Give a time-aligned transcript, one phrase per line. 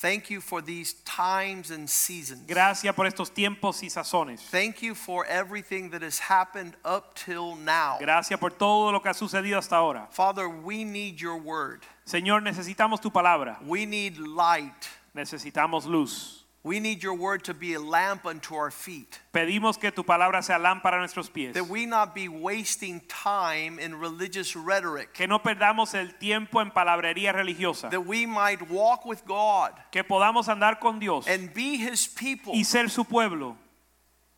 [0.00, 2.46] Thank you for these times and seasons.
[2.46, 4.40] Gracias por estos tiempos y sazones.
[4.50, 7.98] Thank you for everything that has happened up till now.
[8.00, 10.08] Gracias por todo lo que ha sucedido hasta ahora.
[10.10, 11.82] Father, we need your word.
[12.06, 13.58] Señor, necesitamos tu palabra.
[13.66, 14.88] We need light.
[15.14, 16.39] Necesitamos luz.
[16.62, 19.18] We need your word to be a lamp unto our feet.
[19.32, 21.54] Pedimos que tu palabra sea lámpara a nuestros pies.
[21.54, 25.14] That we not be wasting time in religious rhetoric.
[25.14, 27.88] Que no perdamos el tiempo en palabrería religiosa.
[27.88, 29.72] That we might walk with God.
[29.90, 31.26] Que podamos andar con Dios.
[31.26, 32.52] And be his people.
[32.52, 33.56] Y ser su pueblo.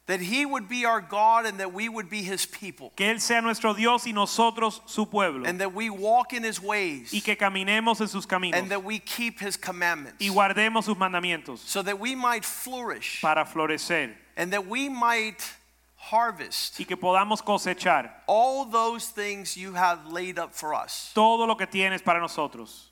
[0.07, 2.93] That he would be our God and that we would be his people.
[2.97, 5.47] Que él sea nuestro Dios y nosotros su pueblo.
[5.47, 7.13] And that we walk in his ways.
[7.13, 8.59] Y que caminemos en sus caminos.
[8.59, 10.19] And that we keep his commandments.
[10.21, 11.59] Y guardemos sus mandamientos.
[11.59, 13.21] So that we might flourish.
[13.23, 14.13] Para florecer.
[14.37, 15.49] And that we might
[15.95, 16.81] harvest.
[16.81, 18.11] Y que podamos cosechar.
[18.27, 21.13] All those things you have laid up for us.
[21.15, 22.89] Todo lo que tienes para nosotros.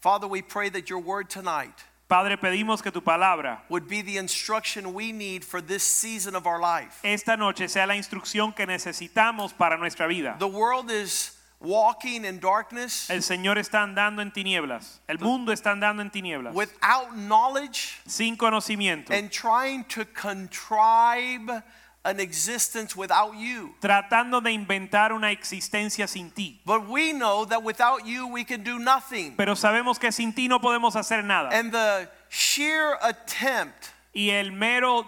[0.00, 4.18] Father, we pray that your word tonight Padre, pedimos que tu palabra would be the
[4.18, 7.00] instruction we need for this season of our life.
[7.02, 10.36] esta noche sea la instrucción que necesitamos para nuestra vida.
[10.38, 13.08] The world is walking in darkness.
[13.08, 15.00] El Señor está andando en tinieblas.
[15.08, 16.54] El mundo está andando en tinieblas.
[16.54, 17.98] Without knowledge.
[18.06, 19.10] Sin conocimiento.
[19.10, 21.62] And trying to contrive
[22.04, 23.74] an existence without you.
[23.80, 26.60] Tratando de inventar una existencia sin ti.
[26.64, 29.34] But we know that without you we can do nothing.
[29.36, 31.50] Pero sabemos que sin ti no podemos hacer nada.
[31.52, 35.06] And the sheer attempt y el mero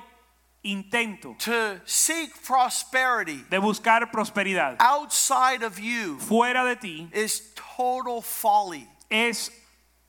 [0.62, 8.22] intento to seek prosperity de buscar prosperidad outside of you fuera de ti is total
[8.22, 8.88] folly.
[9.10, 9.50] Es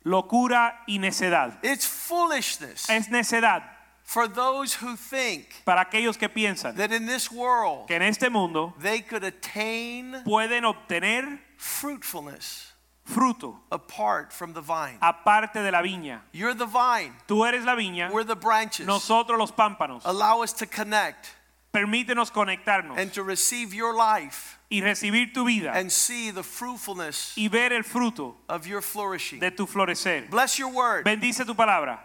[0.06, 1.57] locura y necedad.
[1.62, 2.90] It's foolishness.
[2.90, 3.63] Es necedad.
[4.05, 8.29] For those who think para aquellos que piensan that in this world que en este
[8.29, 12.71] mundo they could attain pueden obtener fruitfulness
[13.05, 14.97] fruto apart from the vine.
[15.01, 16.21] Aparte de la viña.
[16.31, 17.13] You're the vine.
[17.27, 18.11] Tú eres la viña.
[18.11, 18.85] We're the branches.
[18.85, 20.01] Nosotros los pámpanos.
[20.05, 21.33] Allow us to connect.
[21.73, 22.97] Permítenos conectarnos.
[22.97, 24.57] And to receive your life.
[24.71, 25.71] Y recibir tu vida.
[25.73, 27.33] And see the fruitfulness.
[27.38, 28.35] Y ver el fruto.
[28.49, 29.39] Of your flourishing.
[29.39, 30.29] De tu florecer.
[30.29, 31.05] Bless your word.
[31.05, 31.99] Bendice tu palabra.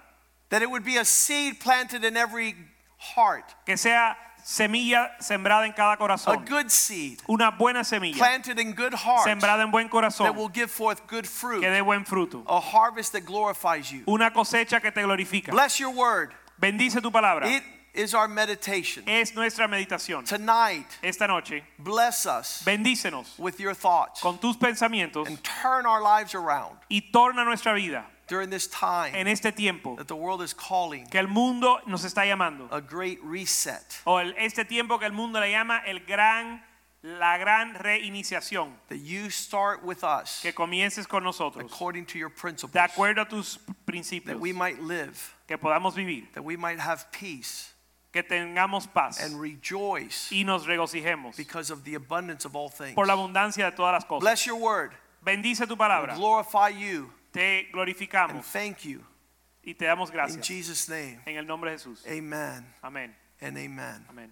[0.51, 2.55] That it would be a seed planted in every
[2.99, 3.55] heart.
[3.65, 6.35] Que sea semilla sembrada en cada corazón.
[6.35, 7.21] A good seed.
[7.29, 8.17] Una buena semilla.
[8.17, 9.27] Planted in good heart.
[9.27, 10.27] Sembrada en buen corazón.
[10.27, 11.63] That will give forth good fruit.
[11.63, 12.45] Que dé buen fruto.
[12.47, 14.03] A harvest that glorifies you.
[14.09, 15.51] Una cosecha que te glorifica.
[15.51, 16.35] Bless your word.
[16.61, 17.47] Bendice tu palabra.
[17.47, 17.63] It
[17.95, 19.05] is our meditation.
[19.07, 20.25] Es nuestra meditación.
[20.27, 20.87] Tonight.
[21.03, 21.63] Esta noche.
[21.79, 22.63] Bless us.
[22.65, 23.39] Bendícenos.
[23.39, 24.21] With your thoughts.
[24.21, 25.27] Con tus pensamientos.
[25.27, 26.77] And turn our lives around.
[26.89, 28.05] Y torna nuestra vida.
[28.31, 32.05] During this time en este tiempo that the world is calling que el mundo nos
[32.05, 32.69] está llamando.
[32.71, 36.63] a great reset o el, este tiempo que el mundo le llama el gran
[37.03, 38.71] la gran reiniciación.
[38.89, 41.65] that you start with us que comiences con nosotros.
[41.65, 42.73] according to your principles.
[42.73, 44.27] De acuerdo a tus principios.
[44.27, 45.35] That we might live.
[45.49, 46.33] Que podamos vivir.
[46.33, 47.73] That we might have peace
[48.13, 49.21] que tengamos paz.
[49.21, 52.95] and rejoice y nos regocijemos because of the abundance of all things.
[52.95, 54.21] por la abundancia de todas las cosas.
[54.21, 54.93] Bless your word.
[55.25, 56.15] Bendice tu palabra.
[56.15, 59.05] Glorify you te glorificamos and thank you.
[59.65, 60.37] y te damos gracias.
[60.37, 61.21] In Jesus name.
[61.27, 62.07] En el nombre de Jesús.
[62.07, 62.65] Amen.
[62.83, 63.15] Amén.
[63.41, 64.05] And amen.
[64.09, 64.31] Amén.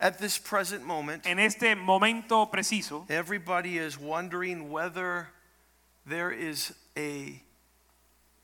[0.00, 5.28] At this present moment en este momento preciso everybody is wondering whether
[6.04, 7.40] there is a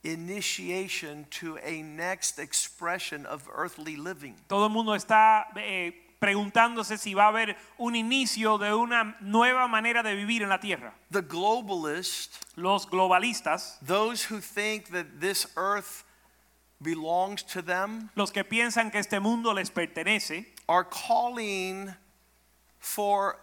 [0.05, 4.37] initiation to a next expression of earthly living.
[4.47, 9.69] todo el mundo está eh, preguntándose si va a haber un inicio de una nueva
[9.69, 10.95] manera de vivir en la tierra.
[11.11, 16.05] The globalists, los globalistas, those who think that this earth
[16.81, 21.95] belongs to them, los que piensan que este mundo les pertenece, are calling
[22.79, 23.39] for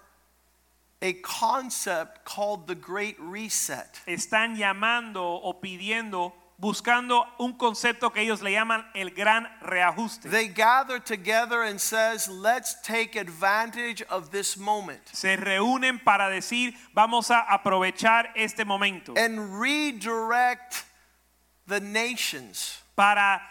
[1.01, 4.01] a concept called the great reset.
[4.07, 10.29] Están llamando o pidiendo buscando un concepto que ellos le llaman el gran reajuste.
[10.29, 16.73] They gather together and says, "Let's take advantage of this moment." Se reúnen para decir,
[16.93, 19.13] vamos a aprovechar este momento.
[19.17, 20.85] And redirect
[21.67, 22.81] the nations.
[22.95, 23.41] Para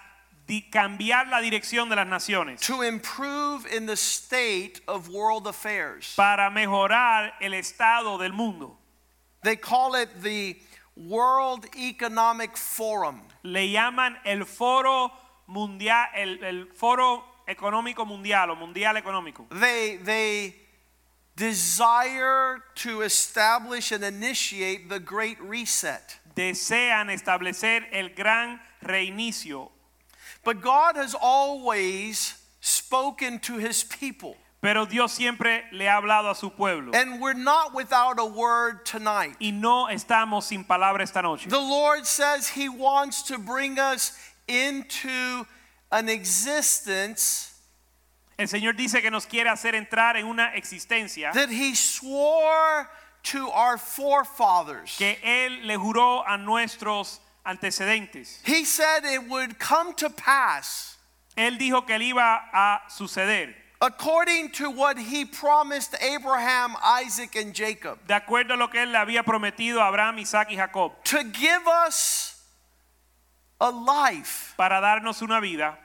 [0.71, 2.61] cambiar la dirección de las naciones.
[2.61, 6.15] To improve in the state of world affairs.
[6.17, 8.79] Para mejorar el estado del mundo.
[9.43, 10.57] They call it the
[10.97, 13.23] World Economic Forum.
[13.43, 15.11] Le llaman el foro
[15.49, 19.47] mundial, el, el foro económico mundial o mundial económico.
[19.51, 20.55] They, they
[21.37, 26.19] desire to establish and initiate the Great Reset.
[26.37, 29.71] Desean establecer el gran reinicio,
[30.45, 34.37] But God has always spoken to his people.
[34.65, 36.93] Pero Dios siempre le ha hablado a su pueblo.
[36.95, 39.37] And we're not without a word tonight.
[39.39, 41.51] Y no estamos sin palabra esta noche.
[41.51, 44.19] The Lord says He wants to bring us
[44.49, 45.47] into
[45.93, 47.51] an existence
[48.39, 52.89] El Señor dice que nos quiere hacer entrar en una existencia that He swore
[53.25, 54.97] to our forefathers.
[54.97, 58.41] que Él le juró a nuestros antecedentes.
[58.47, 60.97] He said it would come to pass
[61.37, 67.55] Él dijo que él iba a suceder according to what He promised Abraham, Isaac, and
[67.55, 70.93] Jacob de acuerdo a lo que Él le había prometido a Abraham, Isaac y Jacob
[71.05, 72.43] to give us
[73.61, 75.77] a life para darnos una vida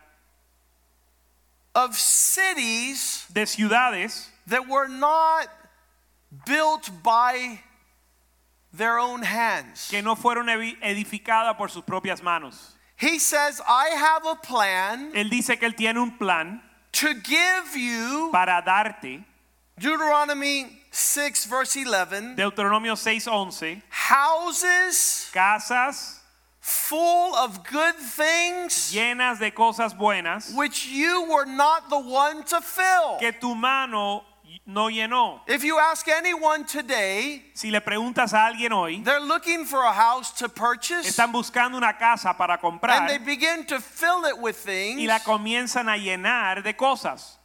[1.76, 5.48] of cities de ciudades that were not
[6.46, 7.60] built by
[8.74, 9.90] their own hands.
[9.90, 10.48] que no fueron
[10.82, 12.76] edificadas por sus propias manos.
[12.96, 17.76] He says, I have a plan Él dice que Él tiene un plan to give
[17.76, 19.24] you, para darte,
[19.78, 26.20] Deuteronomy 6, verse 11, Deuteronomio 6:11, houses casas
[26.60, 32.60] full of good things llenas de cosas buenas which you were not the one to
[32.62, 33.18] fill.
[33.20, 34.24] que tu mano
[34.66, 35.42] no llenó.
[35.48, 39.94] If you ask anyone today, Si le preguntas a alguien hoy, they're looking for a
[39.94, 44.38] house to purchase están buscando una casa para comprar and they begin to fill it
[44.38, 45.08] with y things.
[45.08, 47.39] la comienzan a llenar de cosas.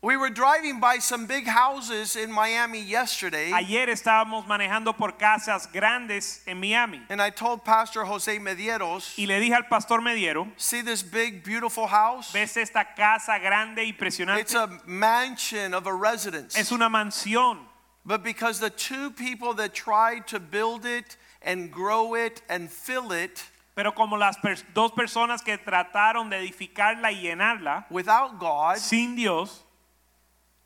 [0.00, 3.50] We were driving by some big houses in Miami yesterday.
[3.52, 9.26] Ayer estábamos manejando por casas grandes en Miami And I told Pastor Jose Medieros, y
[9.26, 12.32] le dije al pastor Mediero, see this big, beautiful house?
[12.32, 14.40] ¿ves esta casa grande y impresionante?
[14.40, 16.56] It's a mansion of a residence.
[16.56, 17.58] Es una mansión,
[18.04, 23.10] But because the two people that tried to build it and grow it and fill
[23.10, 23.42] it
[23.74, 24.36] pero como las
[24.74, 29.64] dos personas que trataron de edificarla y llenarla without God, sin Dios,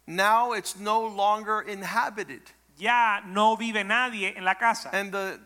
[0.07, 2.43] now it's no longer inhabited.
[2.79, 5.39] ya no vive nadie en la casa And the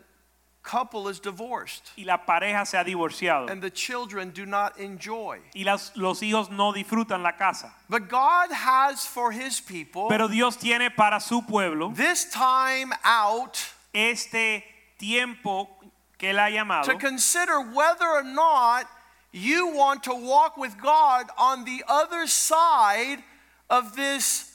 [0.63, 1.91] couple is divorced.
[1.97, 5.39] y la pareja se ha divorciado And the children do not enjoy.
[5.55, 7.71] y las- los hijos no disfrutan la casa.
[7.89, 13.57] But God has for his people Pero Dios tiene para su pueblo this time out
[13.93, 14.63] este
[14.97, 15.69] tiempo
[16.17, 18.87] que él ha llamado to consider whether or not
[19.31, 23.23] you want to walk with God on the other side
[23.69, 24.46] of this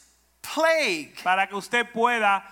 [0.42, 1.14] plague.
[1.22, 2.44] para que usted pueda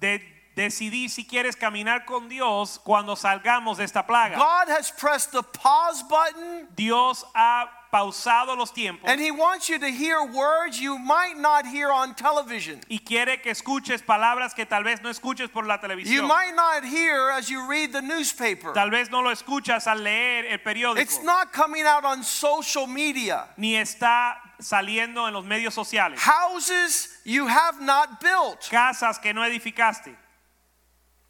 [0.00, 0.20] de-
[0.54, 4.36] decidir si quieres caminar con Dios cuando salgamos de esta plaga.
[4.36, 9.78] God has pressed the pause button Dios ha pausado los tiempos and He wants you
[9.78, 12.80] to hear words you might not hear on television.
[12.90, 16.06] y quiere que escuches palabras que tal vez no escuches por la televisión.
[16.12, 18.72] You might not hear as you read the newspaper.
[18.72, 21.00] Tal vez no lo escuchas al leer el periódico.
[21.00, 23.46] It's not coming out on social media.
[23.56, 26.18] ni está saliendo en los medios sociales.
[26.20, 30.14] Houses you have not built, Casas que no edificaste,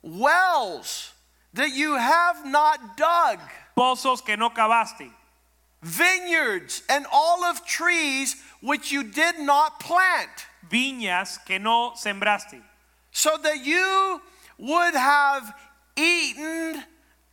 [0.02, 1.12] wells
[1.54, 3.38] that you have not dug.
[3.76, 5.10] pozos que no cavaste,
[5.82, 10.30] vineyards and olive trees which you did not plant,
[10.68, 12.60] viñas que no sembraste,
[13.10, 14.20] so that you
[14.58, 15.54] would have
[15.96, 16.82] eaten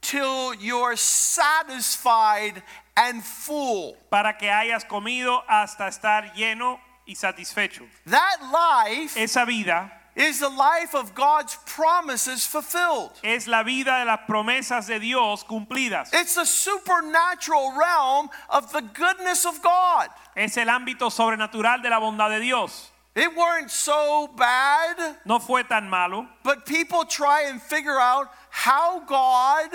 [0.01, 2.61] till you're satisfied
[2.95, 3.97] and full.
[4.09, 7.83] para que hayas comido hasta estar lleno y satisfecho.
[8.05, 13.11] That life Esa vida is the life of God's promises fulfilled.
[13.23, 16.09] es la vida de las promesas de Dios cumplidas.
[16.13, 20.07] It's the supernatural realm of the goodness of God.
[20.35, 22.91] Es el ámbito sobrenatural de la bondad de Dios.
[23.15, 25.17] It weren't so bad.
[25.25, 29.69] No fue tan malo, But people try and figure out how God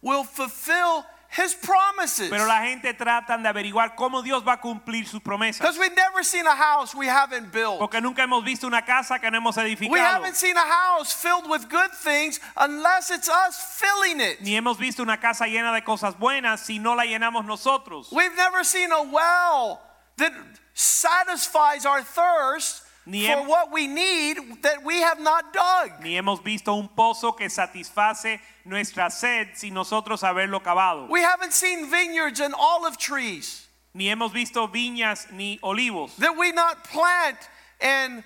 [0.00, 1.04] will fulfill
[1.36, 2.30] his promises.
[2.30, 5.60] pero la gente trata de averiguar cómo Dios va a cumplir sus promesas.
[5.60, 7.78] Because we've never seen a house we haven't built.
[7.78, 9.98] Porque nunca hemos visto una casa que no hemos We edificado.
[9.98, 14.40] haven't seen a house filled with good things unless it's us filling it.
[14.40, 18.10] Ni hemos visto una casa llena de cosas buenas si no la llenamos nosotros.
[18.10, 19.80] We've never seen a well
[20.16, 20.32] that
[20.74, 26.00] satisfies our thirst Ni for what we need that we have not dug.
[26.02, 31.08] Ni hemos visto un pozo que satisface nuestra sed sin nosotros haberlo cavado.
[31.08, 36.52] We haven't seen vineyards and olive trees Ni hemos visto viñas ni olivos that we
[36.52, 37.38] not plant
[37.80, 38.22] and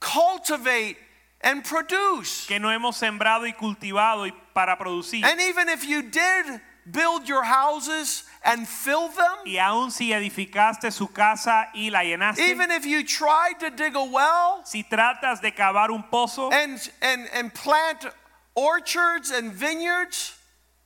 [0.00, 0.96] cultivate
[1.42, 2.46] and produce.
[2.46, 5.24] que no hemos sembrado y cultivado y para producir.
[5.24, 10.90] And even if you did build your houses and fill them, Y aun si edificaste
[10.90, 15.40] su casa y la llenaste, even if you tried to dig a well si tratas
[15.40, 18.06] de cavar un pozo and, and, and plant
[18.54, 20.36] orchards and vineyards,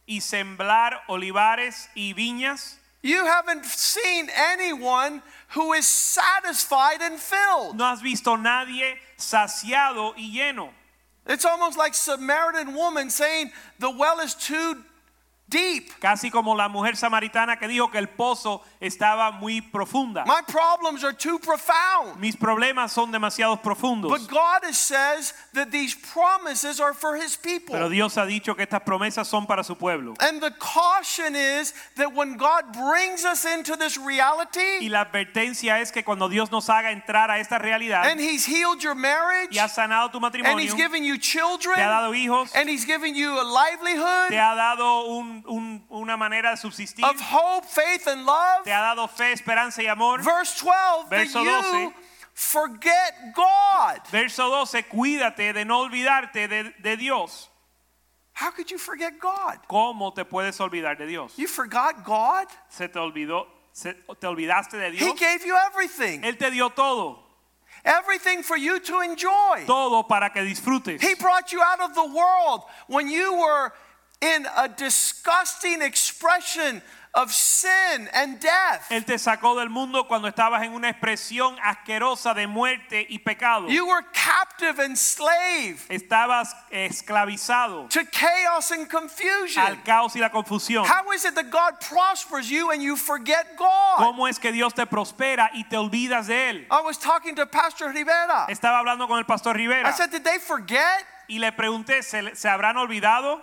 [0.06, 7.76] y sembrar olivares y viñas, you haven't seen anyone who is satisfied and filled.
[7.76, 10.71] no has visto nadie saciado y lleno.
[11.26, 14.83] It's almost like Samaritan woman saying the well is too
[15.49, 15.90] deep.
[16.00, 20.25] Casi como la mujer samaritana que dijo que el pozo estaba muy profunda.
[20.26, 22.21] My problems are too profound.
[22.21, 24.11] Mis problemas son demasiado profundos.
[24.11, 27.75] But God says that these promises are for his people.
[27.75, 30.14] Pero Dios ha dicho que estas promesas son para su pueblo.
[30.20, 35.80] And the caution is that when God brings us into this reality, Y la advertencia
[35.80, 39.50] es que cuando Dios nos haga entrar a esta realidad and he's healed your marriage
[39.54, 42.68] y ha sanado tu matrimonio, and he's given you children te ha dado hijos, and
[42.68, 47.20] he's given you a livelihood te ha dado un- un- una manera de subsistir, of
[47.20, 48.64] hope, faith, and love.
[48.64, 50.23] te ha dado fe, esperanza y amor.
[50.23, 51.94] Verse 12, Verso you 12.
[52.35, 54.00] Forget God.
[54.11, 57.49] Verso 12, cuídate de no olvidarte de, de Dios.
[58.35, 59.59] How could you forget God?
[59.69, 61.33] ¿Cómo te puedes olvidar de Dios?
[61.38, 62.47] You forgot God?
[62.69, 63.47] ¿Se te olvidó?
[63.73, 65.03] se- ¿Te olvidaste de Dios.
[65.09, 66.23] He gave you everything.
[66.25, 67.21] Él te dio todo,
[67.85, 69.64] Everything for you to enjoy.
[69.67, 71.00] todo para que disfrutes.
[71.03, 73.73] He brought you out of the world when you were
[74.21, 76.83] in a disgusting expression
[77.16, 78.87] of sin and death.
[78.90, 83.68] Él te sacó del mundo cuando estabas en una expresión asquerosa de muerte y pecado.
[83.68, 89.62] You were captive and slave Estabas esclavizado to chaos and confusion.
[89.64, 90.85] al caos y la confusión.
[90.87, 93.99] How is it that God prospers you and you forget God?
[93.99, 96.66] ¿Cómo es que Dios te prospera y te olvidas de Él?
[96.71, 98.47] I was talking to Pastor Rivera.
[98.49, 99.88] Estaba hablando con el pastor Rivera.
[99.88, 101.04] I said, Did they forget?
[101.28, 103.42] y le pregunté, ¿se, se habrán olvidado?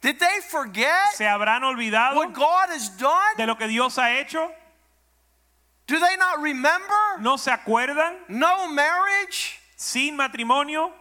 [0.00, 3.36] Did they forget ¿Se habrán olvidado what God has done?
[3.36, 4.50] de lo que Dios ha hecho?
[5.86, 7.18] Do they not remember?
[7.20, 8.16] ¿No se acuerdan?
[8.28, 10.92] No marriage, Sin matrimonio,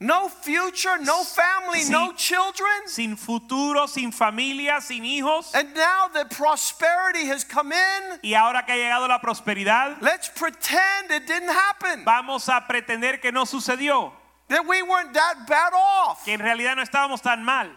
[0.00, 1.90] no future, no family, Sí.
[1.90, 2.86] no children.
[2.86, 5.52] sin futuro, sin familia, sin hijos.
[5.54, 10.28] And now that prosperity has come in, Y ahora que ha llegado la prosperidad, let's
[10.28, 12.04] pretend it didn't happen.
[12.04, 14.12] vamos a pretender que no sucedió,
[14.48, 16.24] That we weren't that bad off.
[16.24, 17.68] que en realidad no estábamos tan mal.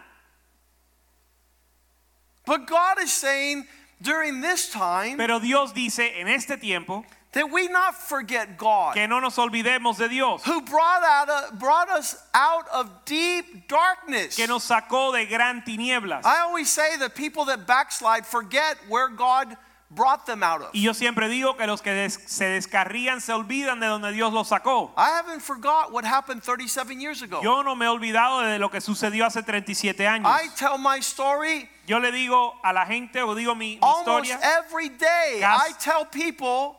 [2.51, 3.65] But God is saying
[4.01, 8.93] during this time Pero Dios dice en este tiempo that we not forget God.
[8.95, 14.35] que no nos olvidemos de Dios, who brought out brought us out of deep darkness.
[14.35, 16.25] que nos sacó de gran tinieblas.
[16.25, 19.55] I always say that people that backslide forget where God
[19.93, 20.69] brought them out of.
[20.73, 24.31] Y yo siempre digo que los que des- se descarrían se olvidan de donde Dios
[24.33, 24.93] los sacó.
[24.97, 27.41] I haven't forgot what happened 37 years ago.
[27.43, 30.27] Yo no me he olvidado de lo que sucedió hace 37 años.
[30.31, 34.27] I tell my story Yo le digo a la gente o digo mi, mi almost
[34.29, 35.41] historia every day.
[35.43, 36.77] I tell people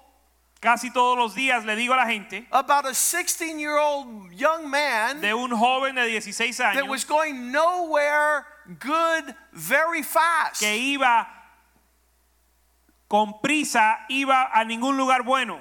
[0.61, 4.71] casi todos los días le digo a la gente about a 16 year old young
[4.71, 8.47] man de un joven de 16 that was going nowhere
[8.79, 10.61] good very fast.
[10.61, 11.27] que iba
[13.13, 15.61] con prisa, iba a ningún lugar bueno.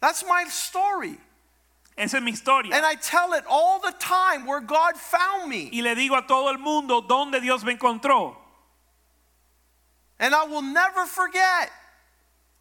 [0.00, 1.16] That's my story.
[1.96, 2.74] Esa es mi historia.
[2.74, 5.70] And I tell it all the time where God found me.
[5.72, 8.34] Y le digo a todo el mundo dónde Dios me encontró.
[10.18, 11.70] And I will never forget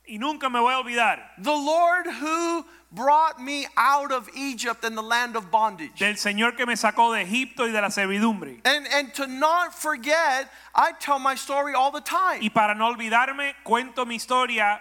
[0.07, 2.63] Y nunca me voy a olvidar the Lord who
[2.95, 5.99] brought me out of Egypt and the land of bondage.
[5.99, 8.61] del Señor que me sacó de Egipto y de la servidumbre.
[8.65, 12.41] And, and to not forget, I tell my story all the time.
[12.41, 14.79] Y para no olvidarme, cuento mi historia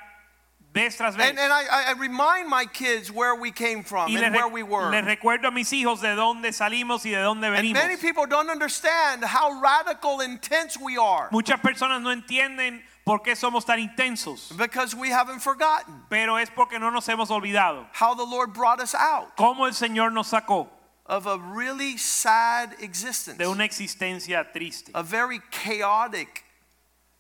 [0.73, 1.29] vez tras vez.
[1.31, 4.63] And, and I, I- remind my kids where we came from y and where we
[4.63, 4.91] were.
[4.91, 7.81] les recuerdo a mis hijos de dónde salimos y de dónde venimos.
[7.81, 13.21] And many people don't understand how radical intense we are Muchas personas no entienden por
[13.23, 17.87] qué somos tan intensos, because we haven't forgotten pero es porque no nos hemos olvidado
[17.93, 20.69] how the Lord brought us out cómo el Señor nos sacó
[21.07, 26.45] of a really sad existence, de una existencia triste, a very chaotic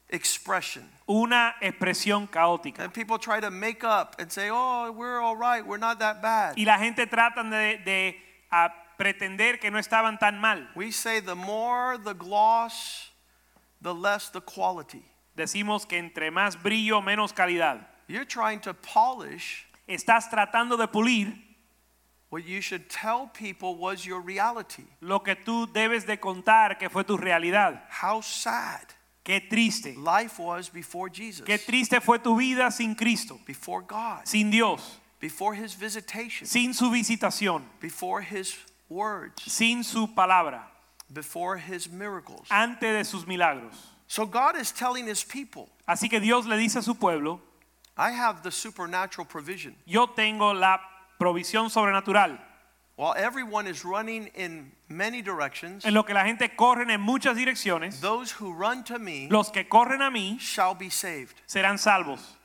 [0.08, 0.88] expression.
[1.08, 2.80] una expresión caótica.
[2.80, 6.22] And people try to make up and say, oh, we're all right, we're not that
[6.22, 6.56] bad.
[6.56, 8.16] Y la gente trata de, de,
[8.50, 10.66] a pretender que no estaban tan mal.
[10.74, 13.10] We say the more the gloss,
[13.82, 15.04] the less the quality.
[15.36, 17.86] Decimos que entre más brillo, menos calidad.
[18.06, 21.36] You're trying to polish Estás tratando de pulir
[22.30, 24.84] what you should tell people was your reality.
[25.00, 27.82] lo que tú debes de contar que fue tu realidad.
[27.90, 28.86] How sad
[29.24, 29.96] Qué triste.
[29.96, 34.98] life was before Jesus, Qué triste fue tu vida sin Cristo, before God, sin Dios,
[35.20, 38.56] before His visitation, sin su visitación, before His
[38.88, 40.62] words, sin su palabra,
[41.12, 42.46] before his miracles.
[42.50, 43.93] antes de sus milagros.
[44.06, 47.40] So God is telling his people, Así que Dios le dice a su pueblo,
[47.96, 49.74] I have the supernatural provision.
[49.86, 50.78] yo tengo la
[51.18, 52.38] provisión sobrenatural.
[52.96, 57.36] While everyone is running in many directions, En lo que la gente corre en muchas
[57.36, 61.34] direcciones, those who run to me los que corren a mí shall be saved.
[61.46, 62.36] serán salvos.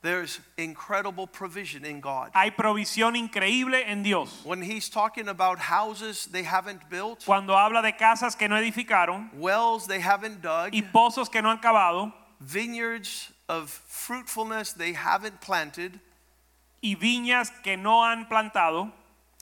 [0.00, 2.30] There's incredible provision in God.
[2.32, 4.42] Hay provisión increíble en Dios.
[4.44, 9.32] When he's talking about houses they haven't built, Cuando habla de casas que no edificaron
[9.34, 15.40] wells they haven't dug, y pozos que no han cavado vineyards of fruitfulness they haven't
[15.40, 15.98] planted,
[16.80, 18.92] y viñas que no han plantado,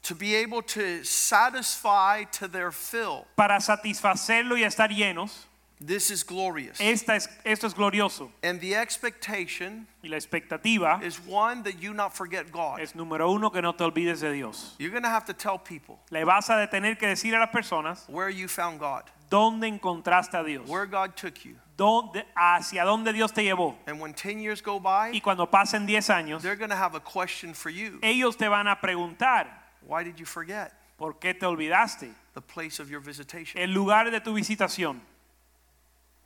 [0.02, 3.26] to be able to satisfy to their fill.
[3.36, 5.46] para satisfacerlo y estar llenos,
[5.78, 6.80] This is glorious.
[6.80, 8.30] esta es, esto es glorioso.
[8.42, 12.80] And the expectation Y la expectativa is one that you not forget God.
[12.80, 14.74] es número uno que no te olvides de Dios.
[14.78, 17.50] You're going to have to tell people Le vas a tener que decir a las
[17.50, 21.56] personas where you found God, dónde encontraste a Dios, where God took you.
[21.76, 23.74] dónde, hacia dónde Dios te llevó.
[23.86, 26.94] And when 10 years go by, Y cuando pasen 10 años, they're going to have
[26.94, 27.98] a question for you.
[28.02, 29.46] ellos te van a preguntar,
[29.86, 32.08] Why did you forget ¿por qué te olvidaste?
[32.32, 35.00] the place of your visitation El lugar de tu visitación,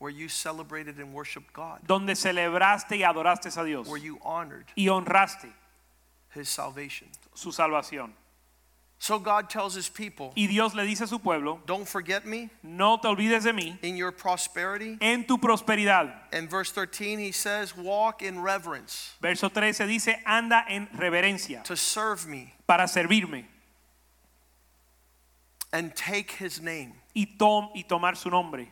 [0.01, 4.65] where you celebrated and worshiped God, donde celebraste y adoraste a Dios where you honored
[4.77, 5.53] y honraste
[6.35, 7.07] his salvation?
[7.35, 8.11] su salvación.
[9.03, 12.51] So God tells his people, Y Dios le dice a su pueblo, don't forget me
[12.63, 14.99] no te olvides de mí in your prosperity.
[15.01, 16.13] en tu prosperidad.
[16.35, 21.77] In verse 13, he says, walk in reverence Verso 13 dice, anda en reverencia to
[21.77, 23.45] serve me para servirme
[25.73, 26.93] and take his name.
[27.15, 28.69] y, tom y tomar su nombre.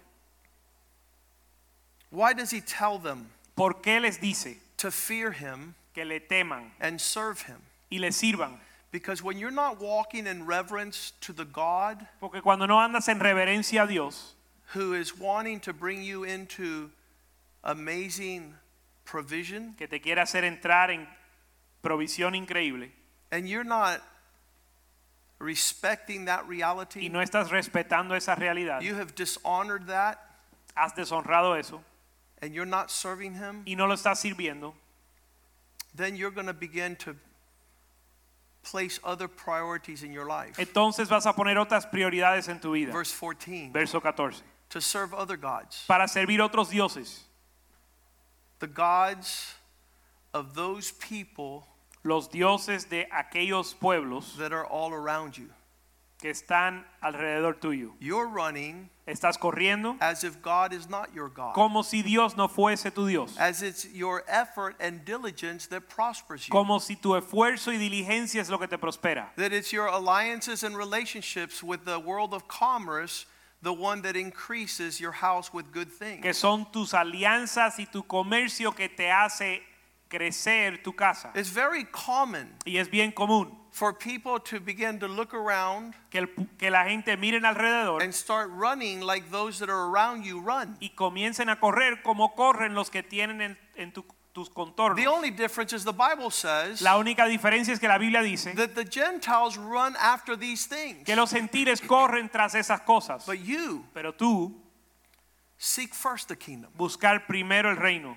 [2.10, 6.70] Why does he tell them ¿Por qué les dice to fear him que le teman
[6.80, 7.60] and serve him?
[7.90, 8.58] y le sirvan?
[8.90, 13.18] Because when you're not walking in reverence to the God Porque cuando no andas en
[13.18, 14.34] reverencia a Dios,
[14.74, 16.90] who is wanting to bring you into
[17.64, 18.54] amazing
[19.04, 21.06] provision, que te quiere hacer entrar en
[21.82, 22.90] provisión increíble,
[23.30, 24.00] and you're not
[25.38, 30.18] respecting that reality, y no estás respetando esa realidad, you have dishonored that,
[30.74, 31.82] has deshonrado eso
[32.42, 34.74] and you're not serving him, y no lo estás sirviendo,
[35.94, 37.16] then you're going to begin to
[38.62, 40.56] place other priorities in your life.
[40.58, 42.92] entonces vas a poner otras prioridades en tu vida.
[42.92, 44.42] Verse 14, Verso 14.
[44.70, 47.20] to serve other gods, Para servir otros dioses,
[48.58, 49.54] the gods
[50.34, 51.66] of those people
[52.04, 55.48] los dioses de aquellos pueblos that are all around you.
[56.18, 57.94] Que están alrededor tuyo.
[58.00, 61.54] You're running Estás corriendo as if God is not your God.
[61.54, 63.36] como si Dios no fuese tu Dios.
[63.38, 66.52] As it's your effort and diligence that prospers you.
[66.52, 69.30] Como si tu esfuerzo y diligencia es lo que te prospera.
[69.36, 73.24] That it's your alliances and relationships with the world of commerce,
[73.62, 76.22] the one that increases your house with good things.
[76.22, 79.62] Que son tus alianzas y tu comercio que te hace
[80.10, 81.30] crecer tu casa.
[81.34, 86.20] It's very common Y es bien común for people to begin to look around que,
[86.20, 90.40] el- que la gente miren alrededor and start running like those that are around you
[90.40, 90.76] run.
[90.80, 94.96] y comiencen a correr como corren los que tienen en, en tu- tus contornos.
[94.96, 98.54] The only difference is the Bible says La única diferencia es que la Biblia dice
[98.54, 101.04] that the Gentiles run after these things.
[101.04, 103.26] que los gentiles corren tras esas cosas.
[103.26, 104.54] But you Pero tú
[105.56, 106.70] seek first the kingdom.
[106.76, 108.16] buscar primero el reino.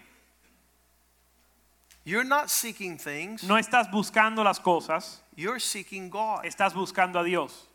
[2.03, 6.43] You're not seeking things, No estás buscando las cosas, you're seeking God.
[6.45, 7.67] estás buscando a Dios.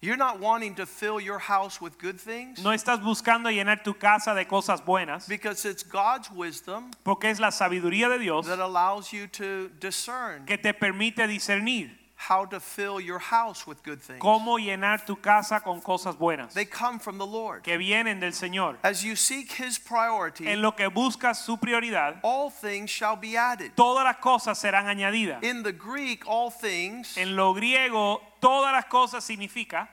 [0.00, 2.62] You're not wanting to fill your house with good things?
[2.62, 7.40] No estás buscando llenar tu casa de cosas buenas, because it's God's wisdom porque es
[7.40, 10.44] la sabiduría de Dios that allows you to discern.
[10.46, 11.90] que te permite discernir
[12.28, 14.18] how to fill your house with good things.
[14.20, 17.62] cómo llenar tu casa con cosas buenas They come from the Lord.
[17.62, 18.76] que vienen del Señor.
[18.82, 23.36] As you seek His priority, En lo que buscas su prioridad, all things shall be
[23.36, 23.72] added.
[23.76, 25.42] todas las cosas serán añadidas.
[25.42, 29.88] In the Greek, all things En lo griego, todas las cosas significa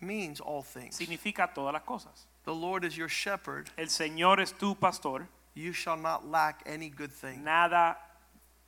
[0.00, 0.96] means all things.
[0.96, 2.26] significa todas las cosas.
[2.44, 6.88] The Lord is your shepherd, El Señor es tu pastor, you shall not lack any
[6.90, 7.42] good thing.
[7.42, 7.96] nada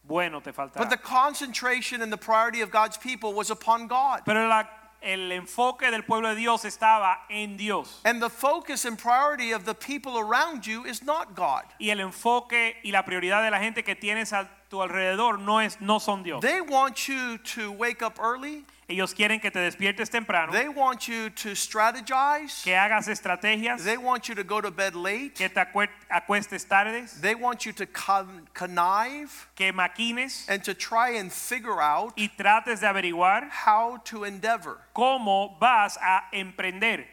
[0.08, 4.22] bueno te But the concentration and the priority of God's people was upon God.
[4.24, 4.64] Pero la-
[5.00, 8.00] el enfoque del pueblo de Dios estaba en Dios.
[8.04, 11.62] And the focus and priority of the people around you is not God.
[11.78, 15.58] Y el enfoque y la prioridad de la gente que tienes a tu alrededor no
[15.60, 16.42] es no son Dios.
[16.42, 18.64] They want you to wake up early.
[18.88, 22.62] Ellos quieren que te despiertes temprano, They want you to strategize.
[22.64, 25.34] que hagas estrategias, They want you to go to bed late.
[25.34, 30.72] que te acue- acuestes tardes, They want you to con- connive que maquines and to
[30.74, 34.78] try and figure out y trates de averiguar how to endeavor.
[34.94, 37.04] cómo vas a emprender.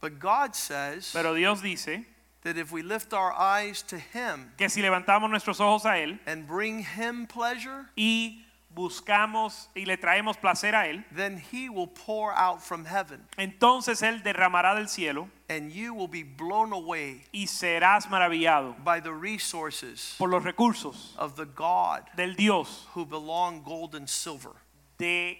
[0.00, 2.04] But God says Pero Dios dice
[2.44, 6.18] that if we lift our eyes to Him que si levantamos nuestros ojos a Él
[6.26, 11.86] and bring Him pleasure, y buscamos y le traemos placer a Él, then He will
[11.86, 17.24] pour out from heaven entonces Él derramará del cielo and you will be blown away
[17.32, 23.04] y serás maravillado by the resources por los recursos of the God del Dios, who
[23.04, 24.52] belong gold and silver.
[24.98, 25.38] de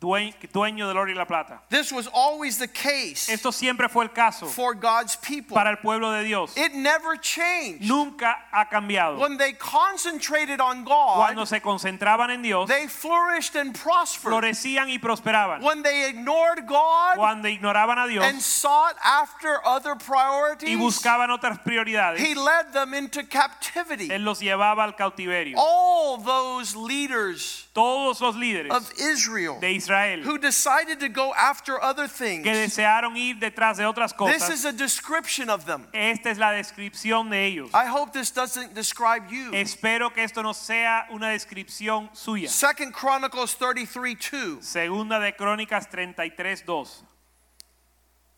[0.00, 1.60] dueño del oro y la plata.
[1.70, 5.54] This was always the case Esto siempre fue el caso for God's people.
[5.54, 6.56] para el pueblo de Dios.
[6.56, 7.88] It never changed.
[7.88, 9.18] Nunca ha cambiado.
[9.18, 14.32] When they concentrated on God, Cuando se concentraban en Dios, they flourished and prospered.
[14.32, 15.62] florecían y prosperaban.
[15.62, 21.30] When they ignored God Cuando ignoraban a Dios and sought after other priorities, y buscaban
[21.30, 24.08] otras prioridades, He led them into captivity.
[24.10, 25.56] Él los llevaba al cautiverio.
[25.56, 31.78] All those leaders Todos los líderes of Israel de Israel who decided to go after
[31.82, 32.42] other things.
[32.42, 35.86] que desearon ir detrás de otras this is a description of them.
[35.92, 37.70] esta es la descripción de ellos.
[37.74, 39.52] I hope this doesn't describe you.
[39.52, 42.48] Espero que esto no sea una descripción suya.
[42.48, 44.64] Second Chronicles 33 2.
[44.64, 47.02] Segunda de Crónicas 33, 2.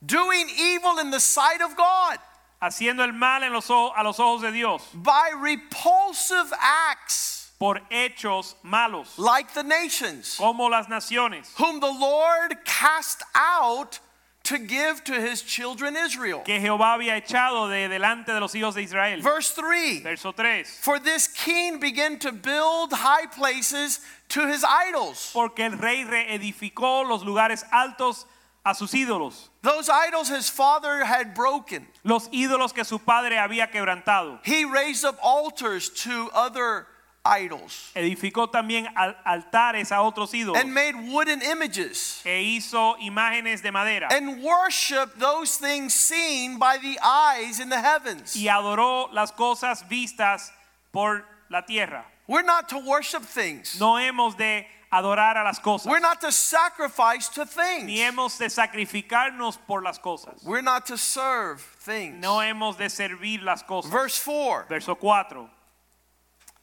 [0.05, 2.19] Doing evil in the sight of God
[2.61, 7.81] Haciendo el mal en los ojos- a los ojos de Dios by repulsive acts por
[7.91, 13.99] hechos malos, like the nations, como las naciones, whom the Lord cast out
[14.45, 16.41] to give to his children Israel.
[16.45, 19.21] que Jehová había echado de delante de los hijos de Israel.
[19.21, 20.67] Verse 3 Verso 3.
[20.81, 25.31] For this king began to build high places to his idols.
[25.35, 28.25] Porque el rey reedificó los lugares altos
[28.65, 31.87] a sus ídolos, Those idols his father had broken.
[32.05, 34.39] los ídolos que su padre había quebrantado.
[34.45, 36.87] He raised up altars to other
[37.25, 43.63] idols Edificó también al- altares a otros ídolos and made wooden images e hizo imágenes
[43.63, 48.35] de madera and worshiped those things seen by the eyes in the heavens.
[48.37, 50.53] y adoró las cosas vistas
[50.93, 52.05] por la tierra.
[52.27, 53.79] We're not to worship things.
[53.81, 57.51] No hemos de adorar a las cosas, We're not to sacrifice to ni
[57.97, 58.01] things.
[58.01, 60.43] hemos de sacrificarnos por las cosas.
[60.45, 62.21] We're not to serve things.
[62.23, 63.91] No hemos de servir las cosas.
[63.91, 65.51] Verse 4 Verso 4.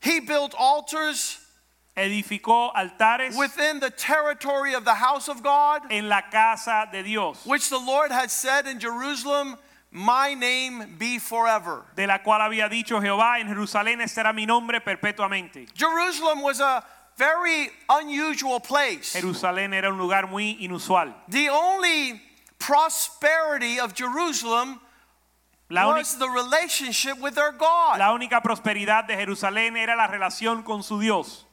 [0.06, 1.40] He built altars
[1.98, 7.44] Edificó altares within the territory of the house of God, en la casa de Dios,
[7.46, 9.56] which the Lord had said in Jerusalem,
[9.92, 11.86] My name be forever.
[11.96, 15.74] de la cual había dicho Jehová, en Jerusalén estará mi nombre perpetuamente.
[15.74, 16.84] Jerusalem was a
[17.18, 19.14] very unusual place.
[19.14, 21.14] Jerusalén era un lugar muy inusual.
[21.30, 22.22] The only
[22.60, 24.82] prosperity of Jerusalem
[25.70, 27.98] La, was the relationship with their God.
[27.98, 31.46] la única prosperidad de Jerusalén era la relación con su Dios.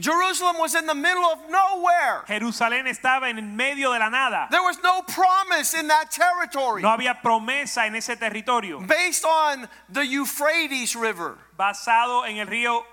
[0.00, 2.22] Jerusalem was in the middle of nowhere.
[2.28, 4.46] Jerusalén estaba en medio de la nada.
[4.50, 6.82] There was no promise in that territory.
[6.82, 12.84] No había promesa en ese territorio Based on the Euphrates River, basado en el río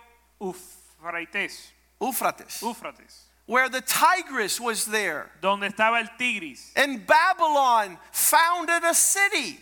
[0.41, 1.71] Eufrates,
[2.01, 5.29] Euphrates, Éufrates, where the Tigris was there.
[5.41, 6.73] donde estaba el Tigris.
[6.75, 9.59] And Babylon founded a city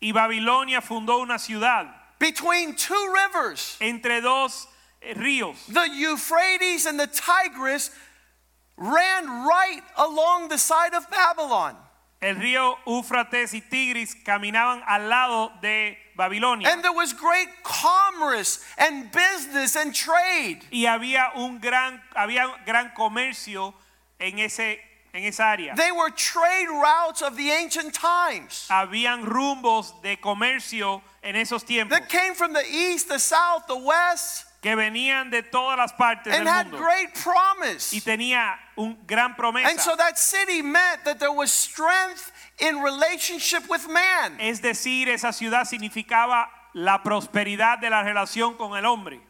[0.00, 1.86] Y Babilonia fundó una ciudad
[2.18, 3.76] between two rivers.
[3.80, 4.66] entre dos
[5.02, 5.56] eh, ríos.
[5.66, 7.90] The Euphrates and the Tigris
[8.76, 11.76] ran right along the side of Babylon.
[12.20, 16.66] El río Éufrates y Tigris caminaban al lado de Babilonia.
[16.68, 20.60] And there was great commerce and business and trade.
[20.72, 23.74] y había un gran había gran comercio
[24.18, 24.80] en ese
[25.14, 25.74] en esa área.
[25.76, 31.90] They were trade routes of the ancient times Habían rumbos de comercio en esos tiempos
[31.90, 36.34] that came from the east, the south, the west, que venían de todas las partes
[36.34, 37.94] and del had mundo great promise.
[37.94, 39.70] y tenía un gran promesa.
[39.70, 44.36] And so that city meant that there was strength in relationship with man.
[44.40, 49.20] es decir, esa ciudad significaba la prosperidad de la relación con el hombre.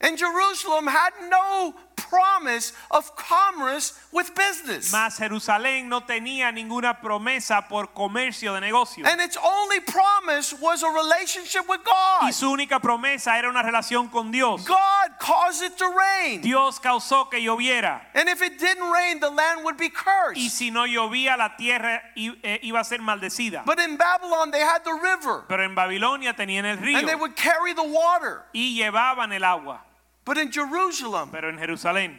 [0.00, 4.92] And Jerusalem had no promise of commerce with business.
[4.92, 9.04] Mas Jerusalén no tenía ninguna promesa por comercio de negocio.
[9.06, 12.22] And its only promise was a relationship with God.
[12.22, 12.34] Y God.
[12.34, 14.64] su única promesa era una relación con Dios.
[14.64, 16.40] God caused it to rain.
[16.40, 18.02] Dios causó que lloviera.
[18.14, 20.36] And if it didn't rain, the land would be cursed.
[20.36, 23.64] Y si no llovía, la tierra eh, iba a ser maldecida.
[23.64, 26.98] But in Babylon, they had the river, Pero en Babilonia tenían el río.
[26.98, 28.42] and they would carry the water.
[28.52, 29.80] y llevaban el agua.
[30.24, 32.14] But in Jerusalem, Pero en Jerusalén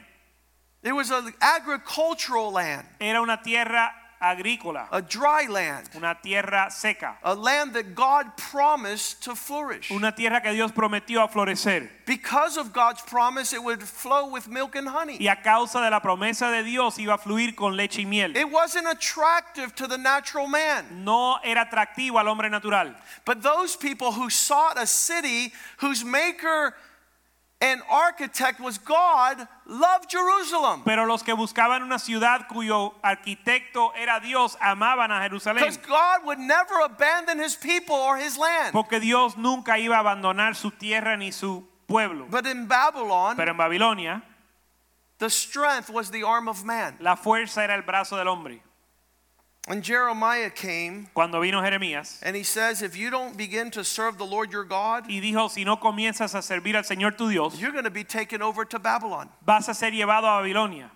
[0.84, 3.92] it was an agricultural land, era una tierra
[4.22, 9.92] agrícola, a dry land, una tierra seca, a land that God promised to flourish.
[9.92, 11.90] una tierra que Dios prometió a florecer.
[12.06, 15.18] Because of God's promise, it would flow with milk and honey.
[15.20, 18.36] Y a causa de la promesa de Dios iba a fluir con leche y miel.
[18.36, 21.04] It wasn't attractive to the natural man.
[21.04, 22.94] No era atractivo al hombre natural.
[23.26, 26.76] But those people who sought a city whose maker
[27.66, 30.84] and architect was God loved Jerusalem.
[30.86, 35.56] Pero los que buscaban una ciudad cuyo arquitecto era Dios amaban a Jerusalén.
[35.56, 38.72] Because God would never abandon his people or his land.
[38.74, 42.28] Porque Dios nunca iba a abandonar su tierra ni su pueblo.
[42.30, 44.22] But in Babylon, Pero en Babilonia,
[45.18, 46.98] the strength was the arm of man.
[47.00, 48.62] la fuerza era el brazo del hombre.
[49.68, 54.18] And Jeremiah came Cuando vino Jeremías and he says, If you don't begin to serve
[54.18, 57.60] the Lord your God, y dijo, si no comienzas a servir al Señor tu Dios,
[57.60, 59.28] you're going to be taken over to Babylon.
[59.46, 60.92] vas a ser llevado a Babilonia.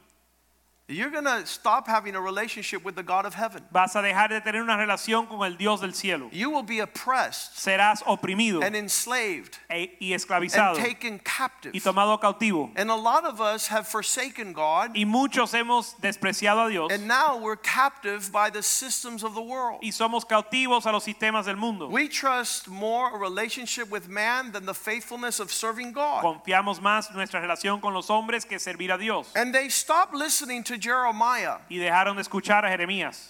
[0.91, 3.61] You're going to stop having a relationship with the God of heaven.
[3.71, 6.29] Vas a dejar de tener una relación con el Dios del cielo.
[6.31, 11.73] You will be oppressed Serás oprimido and enslaved e- y and esclavizado taken captive.
[11.75, 12.71] y tomado cautivo.
[12.75, 17.07] And a lot of us have forsaken God, Y muchos hemos despreciado a Dios and
[17.07, 19.79] now we're captive by the systems of the world.
[19.83, 21.87] y somos cautivos a los sistemas del mundo.
[21.87, 26.23] We trust more a relationship with man than the faithfulness of serving God.
[26.23, 29.31] Confiamos más nuestra relación con los hombres que servir a Dios.
[29.35, 31.57] And they stopped listening to Jeremiah.
[31.69, 33.29] Y dejaron de escuchar a Jeremías.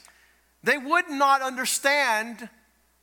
[0.64, 2.50] They would not understand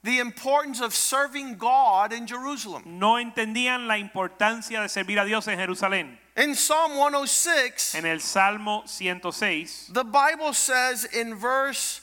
[0.02, 2.82] the importance of serving God in Jerusalem.
[2.86, 6.16] No entendían la importancia de servir a Dios en Jerusalén.
[6.36, 12.02] In Psalm 106, En el Salmo 106, the Bible says in verse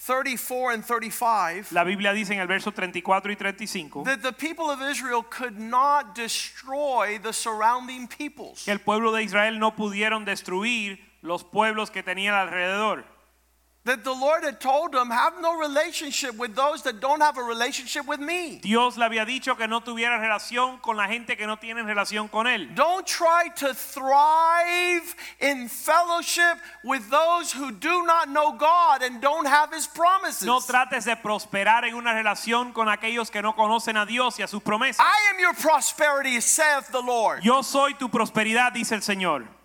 [0.00, 4.70] 34 and 35 la Biblia dice en el verso 34 y 35 that the people
[4.70, 8.64] of Israel could not destroy the surrounding peoples.
[8.64, 13.04] que el pueblo de Israel no pudieron destruir los pueblos que tenían alrededor.
[13.84, 17.42] That the Lord had told them, have no relationship with those that don't have a
[17.42, 18.60] relationship with me.
[18.62, 22.30] Dios le había dicho que no tuviera relación con la gente que no tiene relación
[22.30, 22.74] con él.
[22.74, 29.46] Don't try to thrive in fellowship with those who do not know God and don't
[29.46, 30.44] have His promises.
[30.44, 34.42] No trates de prosperar en una relación con aquellos que no conocen a Dios y
[34.42, 35.00] a sus promesas.
[35.00, 37.42] I am your prosperity, saith the Lord.
[37.42, 39.59] Yo soy tu prosperidad, dice el Señor.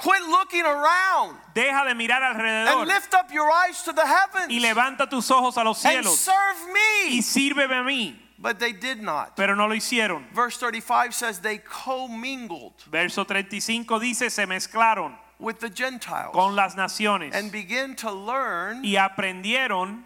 [0.00, 2.80] Quit looking around Deja de mirar alrededor.
[2.80, 6.04] and lift up your eyes to the heavens y levanta tus ojos a los and
[6.04, 8.16] cielos serve y sírveme a mí.
[8.38, 9.36] But they did not.
[9.36, 10.24] Pero no lo hicieron.
[10.32, 16.74] Verse 35 says they commingled Verso 35 dice, se mezclaron with the Gentiles con las
[16.74, 20.04] naciones and begin to learn y aprendieron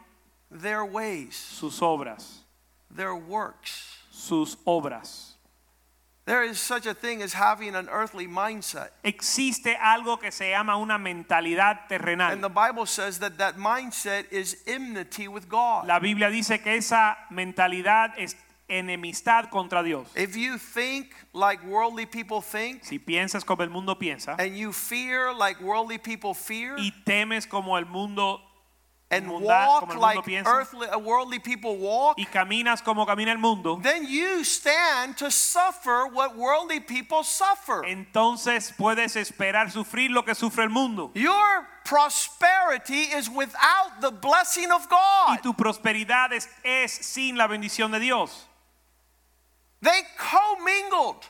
[0.51, 2.39] their ways, sus obras,
[2.91, 3.97] their works.
[4.11, 5.34] sus obras.
[6.27, 8.89] There is such a thing as having an earthly mindset.
[9.03, 12.33] Existe algo que se llama una mentalidad terrenal.
[12.33, 15.87] And the Bible says that that mindset is enmity with God.
[15.87, 18.37] La Biblia dice que esa mentalidad es
[18.71, 20.09] enemistad contra Dios.
[20.17, 24.73] If you think like worldly people think, Si piensas como el mundo piensa and you
[24.73, 28.41] fear like worldly people fear, y temes como el mundo
[29.17, 30.47] and walk como el mundo like piensa.
[30.47, 36.07] earthly, worldly people walk, y caminas como camina el mundo, then you stand to suffer
[36.13, 37.83] what worldly people suffer.
[37.85, 41.11] entonces puedes esperar sufrir lo que sufre el mundo.
[41.15, 45.43] Your prosperity is without the blessing of Y God.
[45.43, 48.47] tu prosperidad es, es sin la bendición de Dios.
[49.83, 51.27] They commingled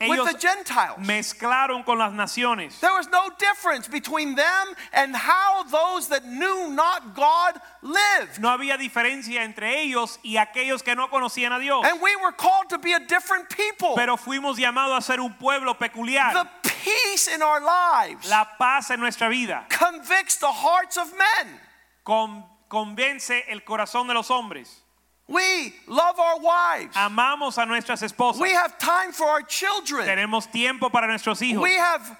[0.00, 0.98] with the Gentiles.
[0.98, 2.78] mezclaron con las naciones.
[2.80, 8.38] There was no difference between them and how those that knew not God lived.
[8.40, 11.84] No había diferencia entre ellos y aquellos que no conocían a Dios.
[11.84, 13.94] And we were called to be a different people.
[13.96, 16.32] Pero fuimos llamados a ser un pueblo peculiar.
[16.32, 21.60] The peace in our lives La paz en nuestra vida convicts the hearts of men.
[22.04, 24.82] con- convence el corazón de los hombres.
[25.28, 26.96] We love our wives.
[26.96, 28.40] Amamos a nuestras esposas.
[28.40, 30.06] We have time for our children.
[30.06, 31.62] Tenemos tiempo para nuestros hijos.
[31.62, 32.18] We have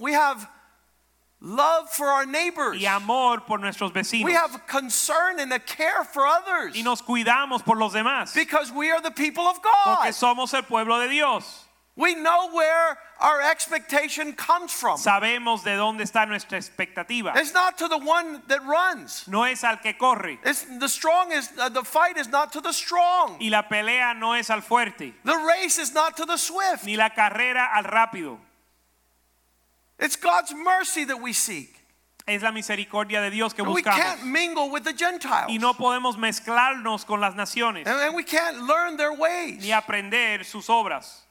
[0.00, 0.48] we have
[1.40, 2.80] love for our neighbors.
[2.80, 4.24] y amor por nuestros vecinos.
[4.24, 8.34] We have concern and a care for others y nos cuidamos por los demás.
[8.34, 9.96] because we are the people of God.
[9.98, 11.64] Porque somos el pueblo de Dios.
[11.96, 14.98] We know where our expectation comes from.
[14.98, 17.34] Sabemos de dónde está nuestra expectativa.
[17.36, 19.26] It's not to the one that runs.
[19.26, 20.38] No es al que corre.
[20.44, 23.38] It's the strong is uh, the fight is not to the strong.
[23.40, 25.14] Y la pelea no es al fuerte.
[25.24, 26.84] The race is not to the swift.
[26.84, 28.38] Ni la carrera al rápido.
[29.98, 31.72] It's God's mercy that we seek.
[32.26, 33.84] Es la misericordia de Dios que buscamos.
[33.84, 35.48] We can't mingle with the Gentiles.
[35.48, 37.86] Y no podemos mezclarnos con las naciones.
[37.86, 39.62] and, and we can't learn their ways.
[39.62, 41.25] Ni aprender sus obras.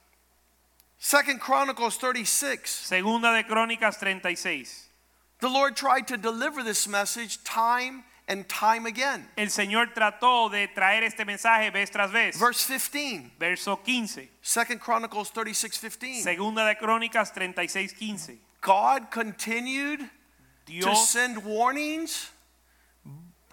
[1.07, 2.67] Second Chronicles 36.
[2.67, 4.89] Segunda de Crónicas 36.
[5.39, 9.27] The Lord tried to deliver this message time and time again.
[9.37, 12.39] El Señor trató de traer este mensaje vez tras vez.
[12.39, 13.33] Verse 15.
[13.39, 14.27] Verso 15.
[14.41, 16.23] Second Chronicles 36 15.
[16.23, 18.39] Segunda de Crónicas 36, 15.
[18.61, 20.09] God continued
[20.65, 22.31] to send warnings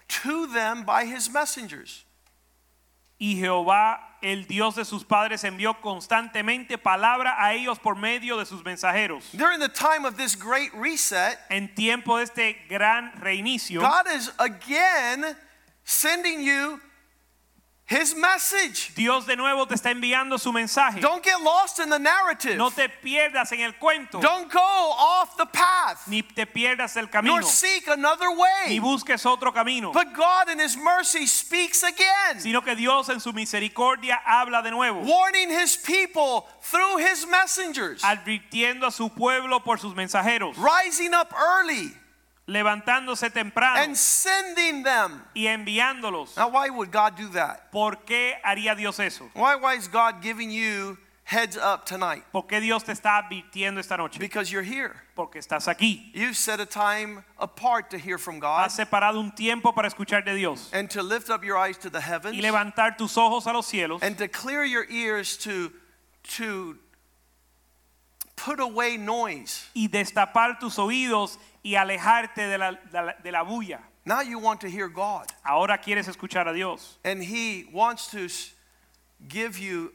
[0.07, 2.03] to them by his messengers.
[3.23, 8.45] Y Jehová, el Dios de sus padres, envió constantemente palabra a ellos por medio de
[8.45, 9.29] sus mensajeros.
[9.31, 14.29] During the time of this great reset, En tiempo de este gran reinicio, God is
[14.39, 15.37] again
[15.85, 16.81] sending you
[17.85, 18.93] his message.
[18.95, 21.01] Dios de nuevo te está enviando su mensaje.
[21.01, 22.57] Don't get lost in the narrative.
[22.57, 27.07] No te pierdas en el cuento, Don't go off the path, ni te pierdas el
[27.07, 28.79] camino, nor seek another ni way.
[28.79, 33.33] busques otro camino, But God in his mercy speaks again, sino que Dios en su
[33.33, 39.77] misericordia habla de nuevo, warning his people through his messengers, advirtiendo a su pueblo por
[39.77, 41.93] sus mensajeros, rising up early
[42.47, 45.23] levantándose temprano and sending them.
[45.35, 46.35] y enviándolos.
[46.35, 47.71] Now, why would God do that?
[47.71, 49.29] ¿Por qué haría Dios eso?
[49.33, 52.23] Why, why is God giving you heads up tonight?
[52.33, 54.19] ¿Por qué Dios te está advirtiendo esta noche?
[54.19, 54.93] Because you're here.
[55.15, 56.11] Porque estás aquí.
[56.13, 60.25] You've set a time apart to hear from God Has separado un tiempo para escuchar
[60.25, 63.47] de Dios and to lift up your eyes to the heavens y levantar tus ojos
[63.47, 65.71] a los cielos and to clear your ears to,
[66.23, 66.77] to
[68.35, 69.69] put away noise.
[69.73, 73.79] y destapar tus oídos y alejarte de la, de la, de la bulla.
[74.05, 78.27] Now you want to hear God, Ahora quieres escuchar a Dios and He wants to
[79.27, 79.93] give you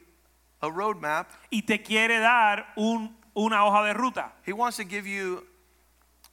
[0.61, 1.27] a roadmap.
[1.51, 4.31] y te quiere dar un- una hoja de ruta.
[4.45, 5.45] He wants to give you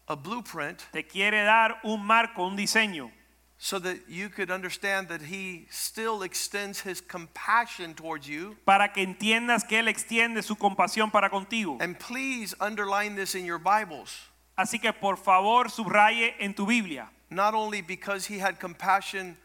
[0.09, 3.11] a blueprint Te quiere dar un marco, un diseño,
[3.59, 8.57] so that you could understand that He still extends His compassion towards you.
[8.65, 11.77] para que entiendas que Él extiende su compasión para contigo.
[11.81, 14.17] And please underline this in your Bibles.
[14.57, 19.37] Así que por favor subraye en tu Biblia, Not only because He had compassion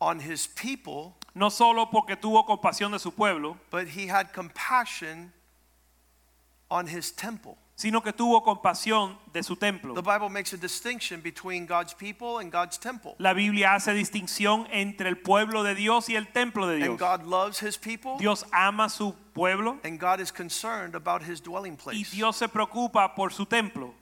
[0.00, 5.32] on His people, no solo porque tuvo compasión de su pueblo, but He had compassion
[6.70, 7.56] on His temple.
[7.76, 9.94] sino que tuvo compasión de su templo.
[9.94, 13.16] The Bible makes a distinction between God's people and God's temple.
[13.18, 16.98] La Biblia hace distinción entre el pueblo de Dios y el templo de And Dios.
[17.00, 21.76] God loves His people, Dios ama su pueblo and God is concerned about His dwelling
[21.76, 21.96] place.
[21.98, 22.04] y.
[22.16, 23.92] Dios se preocupa por su templo.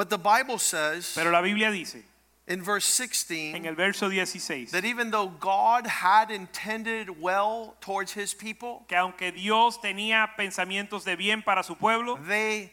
[0.00, 2.02] But the Bible says Pero la Biblia dice
[2.48, 8.12] in verse en 16 el verso 16 that even though God had intended well towards
[8.14, 12.72] His people, que aunque Dios tenía pensamientos de bien para su pueblo, they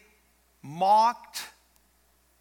[0.62, 1.44] mocked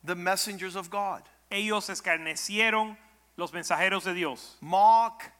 [0.05, 1.25] the messengers of God.
[1.51, 2.96] ellos escarnecieron
[3.37, 4.55] los mensajeros de Dios.
[4.61, 5.33] Mock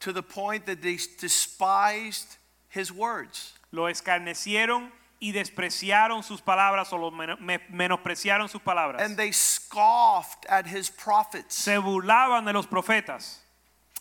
[0.00, 2.36] to the point that they despised
[2.68, 3.52] His words.
[3.70, 9.02] Lo escarnecieron y despreciaron sus palabras o lo menospreciaron sus palabras.
[9.02, 11.54] And they scoffed at His prophets.
[11.54, 13.40] Se burlaban de los profetas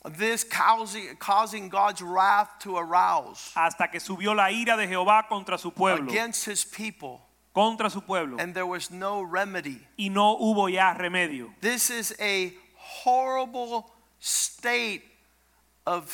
[0.05, 5.57] This causing, causing God's wrath to arouse hasta que subió la ira de Jehová contra
[5.57, 7.19] su pueblo, against his people,
[7.53, 9.81] contra su pueblo, and there was no remedy.
[9.97, 11.49] y no hubo ya remedio.
[11.59, 15.03] This is a horrible state
[15.85, 16.09] of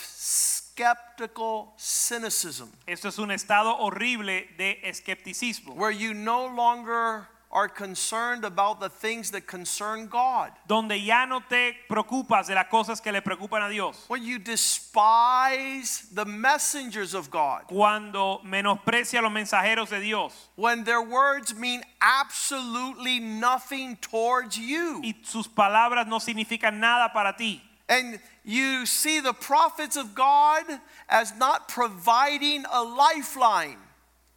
[0.74, 8.44] skeptical cynicism Esto es un estado horrible de escepticismo, where you no longer are concerned
[8.44, 10.50] about the things that concern God.
[10.68, 14.06] donde ya no te preocupas de las cosas que le preocupan a Dios.
[14.08, 21.02] When you despise the messengers of God, Cuando menosprecia los mensajeros de Dios when their
[21.04, 25.02] words mean absolutely nothing towards you.
[25.04, 27.62] y sus palabras no significan nada para ti.
[27.88, 30.64] And you see the prophets of God
[31.10, 33.78] as not providing a lifeline.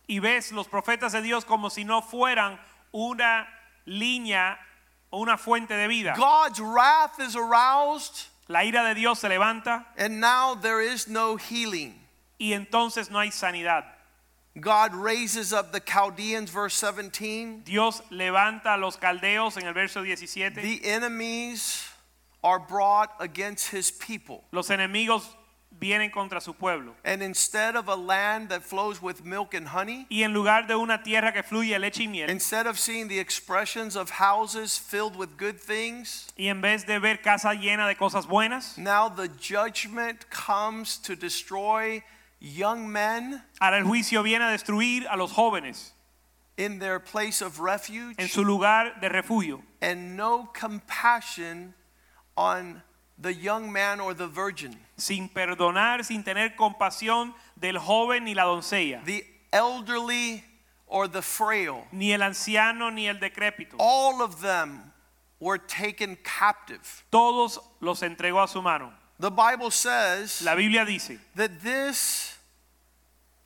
[0.09, 2.59] Y ves los profetas de Dios como si no fueran
[2.95, 3.47] una
[3.87, 4.57] línea
[5.13, 6.15] o una fuente de vida.
[6.17, 11.37] God's wrath is aroused, La ira de Dios se levanta and now there is no
[11.37, 11.95] healing.
[12.39, 13.85] y entonces no hay sanidad.
[14.61, 17.63] God raises up the Chaldeans, verse 17.
[17.65, 20.63] Dios levanta a los caldeos en el verso 17.
[20.63, 21.85] The enemies
[22.47, 24.45] are brought against his people.
[24.53, 25.23] Los enemigos
[25.81, 26.95] vienen contra su pueblo.
[27.05, 30.77] And instead of a land that flows with milk and honey, Y en lugar de
[30.77, 35.17] una tierra que fluye leche y miel, instead of seeing the expressions of houses filled
[35.17, 39.29] with good things, y en vez de ver casa llena de cosas buenas, now the
[39.41, 42.03] judgment comes to destroy
[42.39, 45.93] young men ahora el juicio viene a destruir a los jóvenes
[46.59, 49.63] in their place of refuge en su lugar de refugio.
[49.83, 51.75] and no compassion
[52.37, 52.83] on
[53.19, 54.77] the young man or the virgin.
[54.97, 60.43] sin perdonar, sin tener compasión del joven ni la doncella, the elderly
[60.87, 61.87] or the frail.
[61.93, 63.77] ni el anciano ni el decrépito.
[63.79, 64.93] All of them
[65.41, 67.05] were taken captive.
[67.11, 68.93] Todos los entregó a su mano.
[69.19, 72.36] The Bible says La Biblia dice that this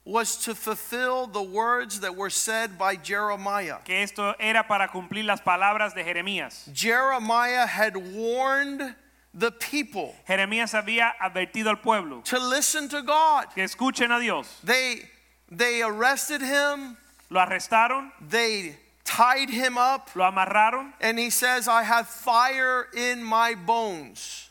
[0.04, 3.76] was to fulfill the words that were said by Jeremiah.
[3.84, 6.68] que esto era para cumplir las palabras de Jeremías.
[6.72, 8.94] Jeremiah had warned
[9.32, 13.46] the people Jeremías había advertido al pueblo to listen to God.
[13.54, 14.58] que escuchen a Dios.
[14.64, 15.02] They
[15.50, 16.96] they arrested him,
[17.28, 23.22] Lo arrestaron, they tied him up, lo amarraron and he says, I have fire in
[23.22, 24.50] my bones.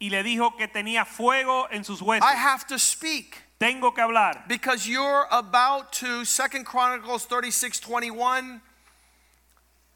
[0.00, 2.22] y le dijo que tenía fuego en sus huesos.
[2.22, 8.62] I have to speak Tengo que hablar because you're about to Second Chronicles 36 21.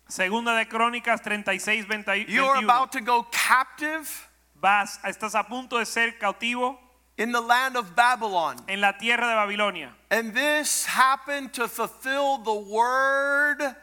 [0.06, 4.28] Segunda de Crónicas 36, 20 You're about to go captive
[4.60, 6.76] Vas, estás a punto de ser cautivo
[7.16, 8.56] in the land of Babylon.
[8.68, 9.92] en la tierra de Babilonia.
[10.10, 13.74] And this happened to fulfill the word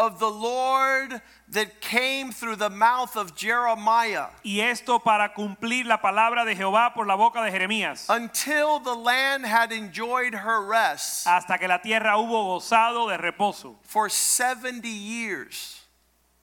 [0.00, 1.20] of the Lord
[1.52, 6.94] that came through the mouth of Jeremiah Y esto para cumplir la palabra de Jehová
[6.94, 8.06] por la boca de Jeremías.
[8.08, 13.76] until the land had enjoyed her rest Hasta que la tierra hubo gozado de reposo
[13.82, 15.82] for 70 years.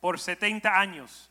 [0.01, 1.23] por 70 años.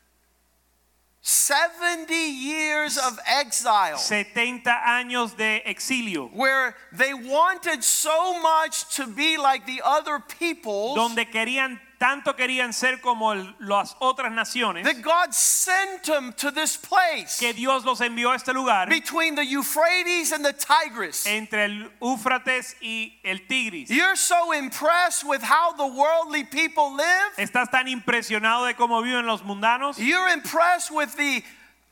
[1.23, 3.97] 70 years of exile.
[3.99, 6.31] 70 años de exilio.
[6.33, 12.73] where they wanted so much to be like the other peoples Donde querían, tanto querían
[12.73, 14.85] ser como el- las otras naciones.
[14.85, 18.89] that God sent them to this place Que Dios los envió a este lugar.
[18.89, 21.27] between the Euphrates and the Tigris.
[21.27, 23.89] Entre el Éufrates y el Tigris.
[23.91, 27.33] You're so impressed with how the worldly people live.
[27.39, 29.99] Estás tan impresionado de cómo viven los mundanos.
[29.99, 31.43] You're impressed with the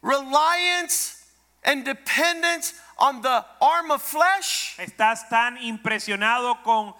[0.03, 1.23] reliance
[1.65, 4.77] and dependence on the arm of flesh.
[4.79, 6.95] Estás tan impresionado con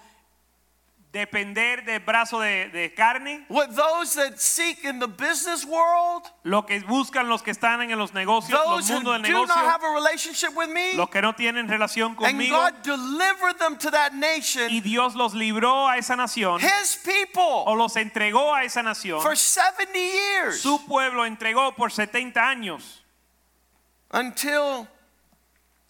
[1.15, 3.45] depender del brazo de, de carne.
[3.47, 7.97] What those that seek in the business world, Lo que buscan los que están en
[7.97, 11.09] los negocios, los those who mundos del do not have a relationship with me, los
[11.09, 12.49] que no tienen relación and.
[12.49, 17.09] God delivered them to that Y nation, Dios los libró a esa nación His o
[17.09, 19.21] people, los entregó a esa nación.
[19.21, 23.03] for 70 years Su pueblo entregó por 70 años
[24.11, 24.87] until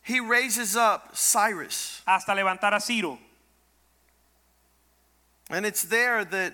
[0.03, 2.03] He raises up Cyrus.
[2.05, 3.17] hasta levantar a Ciro.
[5.49, 6.53] And it's there that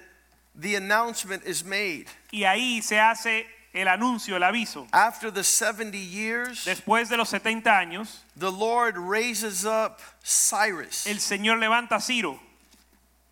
[0.56, 2.08] the announcement is made.
[2.32, 4.88] Y ahí se hace el anuncio, el aviso.
[4.92, 11.08] After the 70 years, Después de los 70 años, the Lord raises up Cyrus.
[11.08, 12.40] el Señor levanta a Ciro,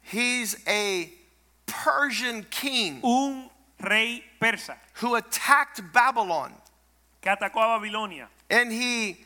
[0.04, 1.12] He's a
[1.68, 3.50] Persian king un
[3.80, 6.52] rey persa who attacked Babylon
[7.22, 9.18] que atacó a Babilonia and he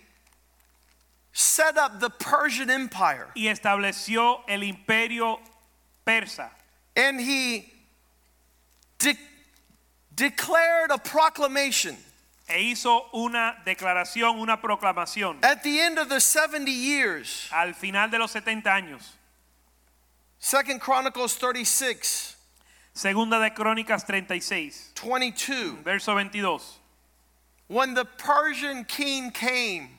[1.31, 5.39] set up the Persian Empire y estableció el imperio
[6.05, 6.49] persa
[6.95, 7.65] and he
[8.99, 9.17] de-
[10.15, 11.95] declared a proclamation
[12.49, 17.49] e hizo una declaración, una proclamación at the end of the 70 years.
[17.53, 19.03] al final de los 70 años.
[20.39, 22.35] Second Chronicles 36,
[22.93, 25.83] Segunda de Crónicas 36, 22.
[25.83, 26.79] verso 22.
[27.67, 29.89] When the Persian king came,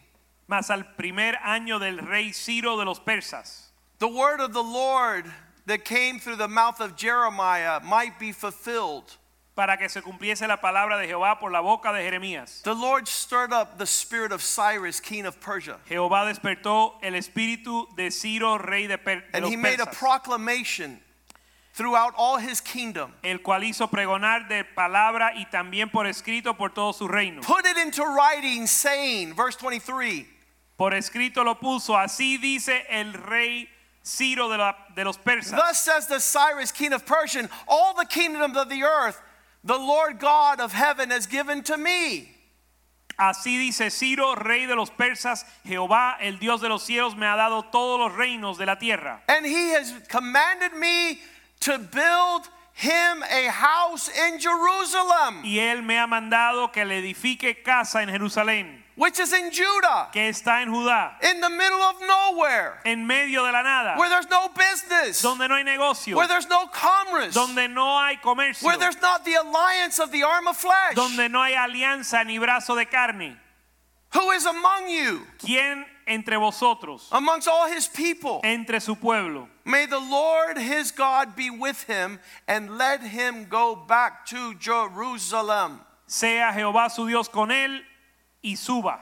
[0.46, 5.24] Mas al primer año del rey Ciro de los persas, the word of the Lord
[5.66, 9.16] that came through the mouth of Jeremiah might be fulfilled.
[9.56, 12.60] para que se cumpliese la palabra de Jehová por la boca de Jeremías.
[12.62, 17.86] The Lord stirred up the spirit of Cyrus, king of Persia, Jehová despertó el espíritu
[17.96, 20.98] de Ciro, rey de, per- de and he made a proclamation
[21.72, 23.12] throughout all his kingdom.
[23.22, 27.40] el cual hizo pregonar de palabra y también por escrito por todo su reino.
[27.42, 30.26] Put it into writing, saying, verse 23,
[30.76, 33.68] Por escrito lo puso, así dice el rey
[34.04, 35.50] Ciro de, la- de los persas.
[35.50, 39.20] Thus says the Cyrus, king of Persia, all the kingdoms of the earth,
[39.64, 42.30] the Lord God of heaven has given to me.
[43.18, 47.36] Así dice Ciro, rey de los persas, Jehová, el Dios de los cielos, me ha
[47.36, 49.22] dado todos los reinos de la tierra.
[49.28, 51.20] And he has commanded me
[51.60, 57.62] to build him a house in Jerusalem, Y él me ha mandado que le edifique
[57.62, 61.96] casa en Jerusalén, which is in Judah, que está en Judá, in the middle of
[62.06, 66.26] nowhere, en medio de la nada, where there's no business, donde no hay negocio, where
[66.26, 70.48] there's no commerce, donde no hay comercio, where there's not the alliance of the arm
[70.48, 70.94] of flesh.
[70.96, 73.36] donde no hay alianza ni brazo de carne.
[74.14, 78.40] Who is among you, ¿Quién entre vosotros, amongst all his people?
[78.44, 79.48] entre su pueblo?
[79.64, 85.80] May the Lord his God be with him and let him go back to Jerusalem.
[86.06, 87.80] Sea Jehová su Dios con él
[88.42, 89.00] y suba.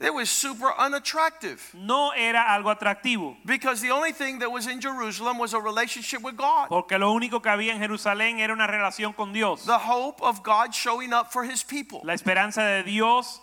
[0.00, 4.80] It was super unattractive No era algo atractivo, because the only thing that was in
[4.80, 6.68] Jerusalem was a relationship with God.
[6.68, 9.64] porque lo único que había en Jerusalén era una relación con Dios.
[9.64, 12.00] The hope of God showing up for his people.
[12.02, 13.40] La esperanza de Dios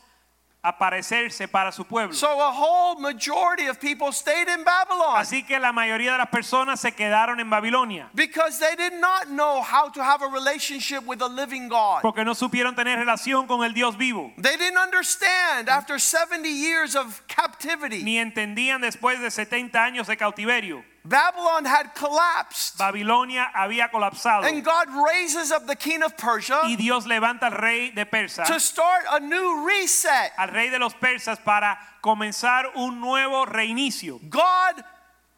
[0.61, 2.13] aparecerse para su pueblo.
[2.13, 6.29] So a whole majority of people stayed in Babylon Así que la mayoría de las
[6.29, 11.05] personas se quedaron en Babilonia because they did not know how to have a relationship
[11.05, 12.01] with a living God.
[12.01, 16.95] porque no supieron tener relación con el Dios vivo, They didn't understand after 70 years
[16.95, 18.03] of captivity.
[18.03, 20.83] ni entendían después de 70 años de cautiverio.
[21.09, 22.77] Babylon had collapsed.
[22.77, 27.57] Babilonia había colapsado And God raises up the king of Persia y Dios levanta al
[27.57, 30.31] rey de Persa, to start a new reset.
[30.37, 34.19] al rey de los persas para comenzar un nuevo reinicio.
[34.29, 34.83] God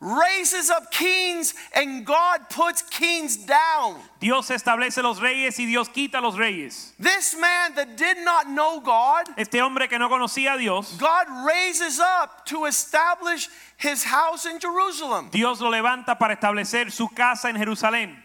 [0.02, 3.97] raises up kings and God puts kings down.
[4.20, 6.93] Dios establece los reyes y Dios quita los reyes.
[6.99, 11.28] This man that did not know God, Este hombre que no conocía a Dios, God
[11.45, 13.47] raises up to establish
[13.78, 15.30] his house in Jerusalem.
[15.32, 18.16] Dios lo levanta para establecer su casa en Jerusalén.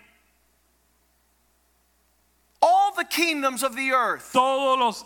[2.62, 5.04] All the kingdoms of the earth Todos los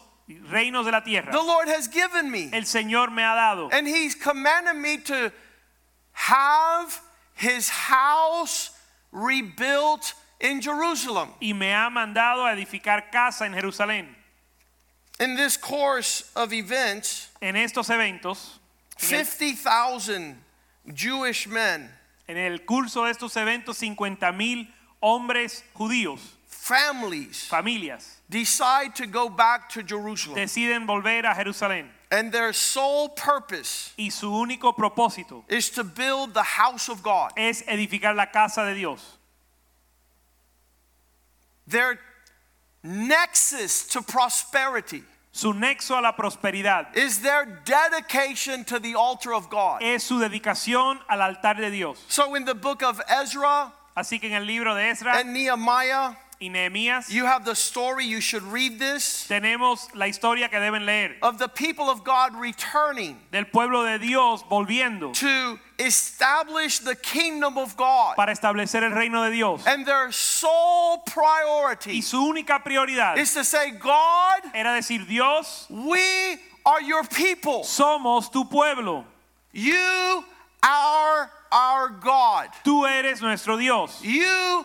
[0.49, 2.49] reinos de la tierra the Lord has given me.
[2.53, 3.69] el Señor me ha dado.
[3.73, 5.33] And he's commanded me to
[6.29, 7.01] have
[7.35, 8.71] his house
[9.13, 11.31] rebuilt in Jerusalem.
[11.41, 14.07] y me ha mandado a edificar casa en Jerusalén.
[15.19, 18.59] In this course of events, En estos eventos,
[18.97, 20.37] 50,000
[20.95, 21.91] Jewish men,
[22.29, 24.67] en el curso de estos eventos, 50 mil
[25.03, 30.37] hombres judíos, families, familias, decide to go back to Jerusalem.
[30.37, 31.89] deciden volver a Jerusalén.
[32.11, 37.33] And their sole purpose Y su único propósito is to build the house of God.
[37.37, 39.19] es edificar la casa de Dios.
[41.67, 42.01] Their
[42.83, 49.49] nexus to prosperity Su nexo a la prosperidad is their dedication to the altar of
[49.49, 49.81] God.
[49.81, 52.05] es su dedicación al altar de Dios.
[52.09, 56.15] So in the book of Ezra Así que en el libro de Ezra and Nehemiah,
[56.41, 60.87] y Nehemías you have the story, you should read this, tenemos la historia que deben
[60.87, 66.95] leer of the people of God returning del pueblo de Dios volviendo to establish the
[66.97, 68.17] kingdom of God.
[68.17, 69.67] para establecer el reino de Dios.
[69.67, 75.67] And their sole priority Y su única prioridad is to say, God, era decir, Dios,
[75.69, 77.65] we are your people.
[77.65, 79.05] somos tu pueblo.
[79.53, 80.25] You
[80.63, 82.49] are our God.
[82.65, 84.01] Tú eres nuestro Dios.
[84.03, 84.65] You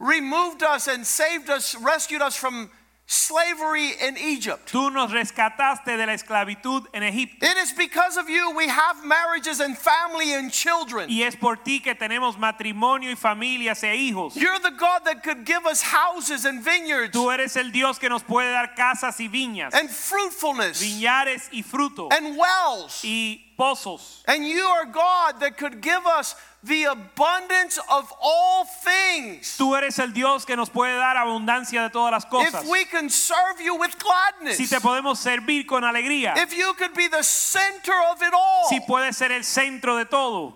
[0.00, 2.70] removed us and saved us, rescued us from
[3.06, 4.70] slavery in Egypt.
[4.70, 7.44] Tú nos rescataste de la esclavitud en Egipto.
[7.44, 11.08] It is because of you we have marriages and family and children.
[11.10, 14.36] Y es por ti que tenemos matrimonio y familias e hijos.
[14.36, 18.08] You're the God that could give us houses and vineyards Tú eres el Dios que
[18.08, 23.02] nos puede dar casas y viñas, and fruitfulness viñares y fruto and wells.
[23.04, 24.22] y pozos.
[24.28, 29.56] And you are God that could give us the abundance of all things.
[29.56, 32.64] Tú eres el Dios que nos puede dar abundancia de todas las cosas.
[32.64, 34.56] If we can serve you with gladness.
[34.56, 36.34] Si te podemos servir con alegría.
[36.36, 38.68] If you could be the center of it all.
[38.68, 40.54] Si puedes ser el centro de todo.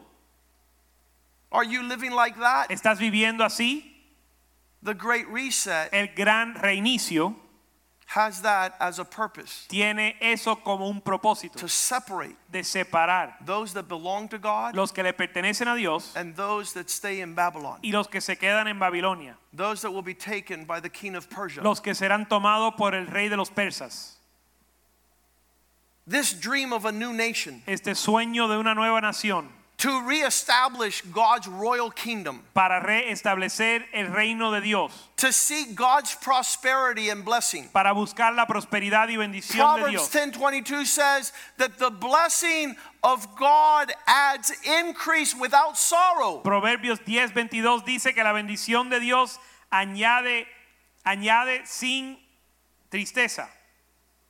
[1.50, 2.68] Are you living like that?
[2.68, 3.92] ¿Estás viviendo así?
[4.82, 7.36] The Great Reset El gran reinicio
[8.06, 13.72] has that as a purpose tiene eso como un propósito to separate de separar those
[13.72, 17.34] that belong to God los que le pertenecen a Dios and those that stay in
[17.34, 20.88] Babylon, y los que se quedan en Babilonia, those that will be taken by the
[20.88, 21.62] king of Persia.
[21.62, 24.12] los que serán tomados por el rey de los persas.
[26.06, 29.48] This dream of a new nation Este sueño de una nueva nación
[29.78, 37.10] to reestablish God's royal kingdom, para reestablecer el reino de Dios, to seek God's prosperity
[37.10, 37.68] and blessing.
[37.72, 40.10] para buscar la prosperidad y bendición de Proverbs Dios.
[40.10, 46.40] 10:22 says that the blessing of God adds increase without sorrow.
[46.42, 49.38] Proverbios 10:22 dice que la bendición de Dios
[49.72, 50.46] añade
[51.04, 52.16] añade sin
[52.90, 53.48] tristeza.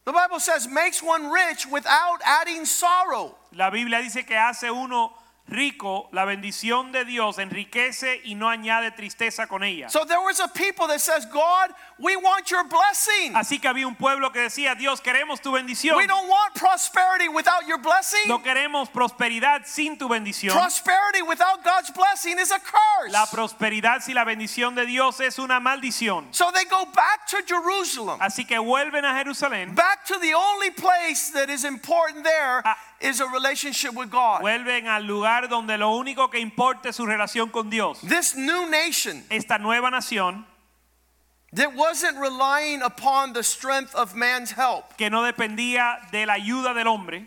[0.04, 3.36] The Bible says, makes one rich without adding sorrow.
[3.54, 5.12] La Biblia dice que hace uno
[5.46, 9.88] rico, la bendición de Dios enriquece y no añade tristeza con ella.
[9.90, 13.34] So there was a people that says, God, we want your blessing.
[13.34, 15.96] Así que había un pueblo que decía, Dios, queremos tu bendición.
[15.96, 18.26] We don't want prosperity without your blessing.
[18.26, 20.54] No queremos prosperidad sin tu bendición.
[20.56, 23.12] Prosperity without God's blessing is a curse.
[23.12, 26.26] La prosperidad sin la bendición de Dios es una maldición.
[26.32, 28.18] So they go back to Jerusalem.
[28.20, 32.76] Así que vuelven a Jerusalén, Back to the only place that is important there Ah.
[33.00, 34.40] is a relationship with God.
[34.40, 38.00] vuelven al lugar donde lo único que importa es su relación con Dios.
[38.00, 40.44] This new nation Esta nueva nación
[41.52, 44.96] that wasn't relying upon the strength of man's help.
[44.96, 47.26] que no dependía de la ayuda del hombre,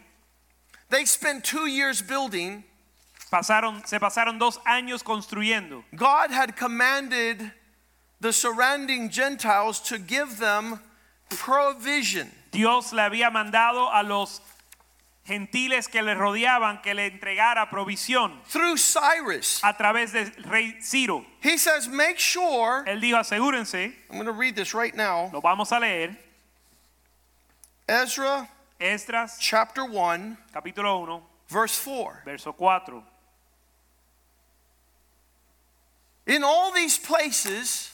[0.89, 2.64] They spent two years building.
[3.32, 5.84] pasaron, se pasaron dos años construyendo.
[5.95, 7.51] God had commanded
[8.22, 10.80] the surrounding Gentiles to give them
[11.30, 12.32] provision.
[12.51, 14.41] Dios le había mandado a los
[15.28, 21.25] gentiles que le rodeaban que le entregara provisión Through Cyrus, a través del rey Ciro.
[21.41, 25.30] he says, Make sure, Él dijo, asegúrense, I'm going to read this right now.
[25.34, 26.17] lo vamos a leer,
[27.88, 28.47] Ezra
[28.80, 32.21] Esdras chapter 1, capítulo 1, verse 4.
[32.25, 33.03] verso 4.
[36.28, 37.91] In all these places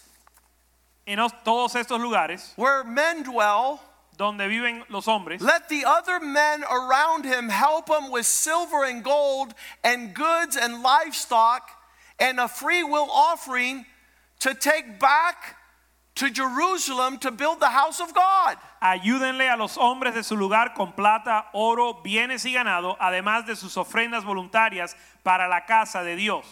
[1.06, 3.80] En os- todos estos lugares where men dwell,
[4.18, 9.04] donde viven los hombres, let the other men around him help him with silver and
[9.04, 9.54] gold
[9.84, 11.70] and goods and livestock
[12.20, 13.86] and a free will offering
[14.40, 15.56] to take back
[16.16, 18.58] to Jerusalem to build the house of God.
[18.84, 23.56] ayúdenle a los hombres de su lugar con plata, oro, bienes y ganado, además de
[23.56, 26.46] sus ofrendas voluntarias para la casa de Dios.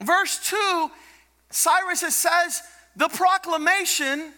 [0.00, 0.90] Verse 2,
[1.50, 2.62] Cyrus says,
[2.96, 4.34] the proclamation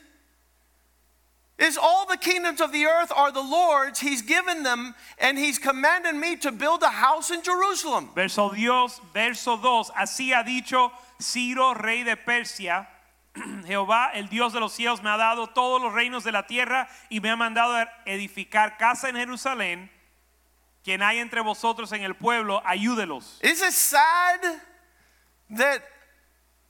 [1.59, 4.01] is all the kingdoms of the earth are the Lord's.
[4.01, 8.11] He's given them, and He's commanded me to build a house in Jerusalem.
[8.15, 10.91] Verso Dios, verso 2, así ha dicho
[11.21, 12.89] Ciro, rey de Persia,
[13.67, 16.89] Jehová, el Dios de los cielos, me ha dado todos los reinos de la tierra
[17.09, 19.91] y me ha mandado a edificar casa en Jerusalén.
[20.83, 23.39] Quien hay entre vosotros en el pueblo, ayúdelos.
[23.43, 24.41] Is it sad
[25.57, 25.83] that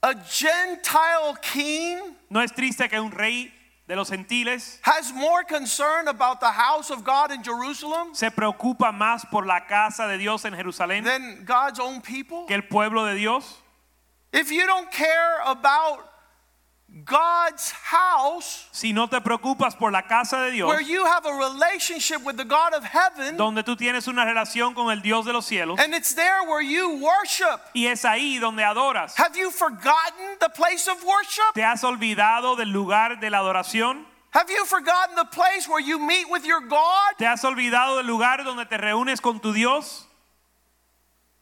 [0.03, 3.53] a Gentile king ¿No es triste que un rey
[3.87, 8.93] de los gentiles has more concern about the house of God in Jerusalem se preocupa
[8.93, 12.47] más por la casa de Dios en Jerusalén than God's own people?
[12.47, 13.59] que el pueblo de Dios?
[14.32, 16.13] If you don't care about
[17.03, 21.32] God's house, Si no te preocupas por la casa de Dios, where you have a
[21.32, 25.32] relationship with the God of heaven, donde tú tienes una relación con el Dios de
[25.32, 27.61] los cielos, and it's there where you worship.
[27.74, 29.18] y es ahí donde adoras.
[29.18, 31.53] Have you forgotten the place of worship?
[31.55, 34.07] ¿Te has olvidado del lugar de la adoración?
[34.30, 37.16] Have you forgotten the place where you meet with your God?
[37.18, 40.07] ¿Te has olvidado del lugar donde te reúnes con tu Dios?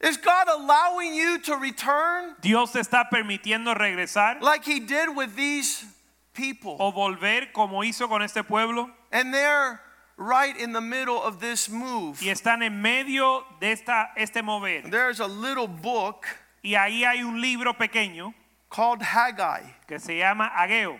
[0.03, 5.35] Is God allowing you to return Dios te está permitiendo regresar like He did with
[5.35, 5.85] these
[6.33, 6.75] people?
[6.79, 9.79] o volver como hizo con este pueblo And they're
[10.17, 12.19] right in the middle of this move.
[12.21, 14.89] y están en medio de esta, este mover.
[14.89, 16.25] There's a little book
[16.63, 18.33] Y ahí hay un libro pequeño
[18.69, 19.61] called Haggai.
[19.87, 20.99] que se llama Ageo.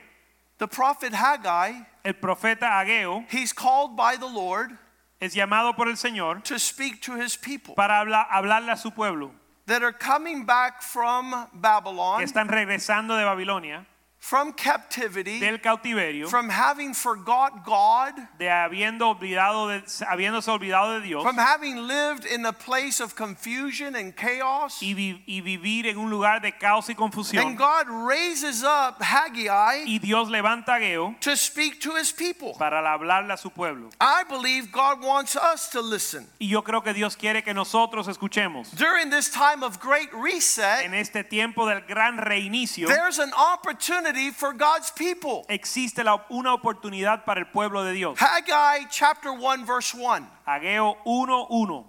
[0.60, 4.78] The prophet Haggai, El profeta Ageo he's called by the Lord
[5.24, 8.92] es llamado por el Señor to speak to his people para hablar, hablarle a su
[8.92, 9.32] pueblo
[9.66, 13.86] that are coming back from que Babylon, están regresando de Babilonia,
[14.24, 21.06] from captivity, del cautiverio, from having forgot God, de habiendo olvidado de, habiéndose olvidado de
[21.06, 24.82] Dios from having lived in a place of confusion and chaos.
[24.82, 27.48] y, vi- y vivir en un lugar de caos y confusión.
[27.48, 27.58] And.
[27.58, 32.54] God raises up Haggai Y Dios levanta a Ageo to speak to his people.
[32.58, 33.90] para hablarle a su pueblo.
[34.00, 36.26] I believe God wants us to listen.
[36.40, 38.74] Y yo creo que Dios quiere que nosotros escuchemos.
[38.74, 44.13] During this time of great reset, En este tiempo del gran reinicio there's an opportunity
[44.32, 45.46] for God's people.
[45.50, 48.18] existe la- una oportunidad para el pueblo de Dios.
[48.20, 50.28] Haggai chapter 1, verse 1.
[50.48, 51.86] Ageo 1:1.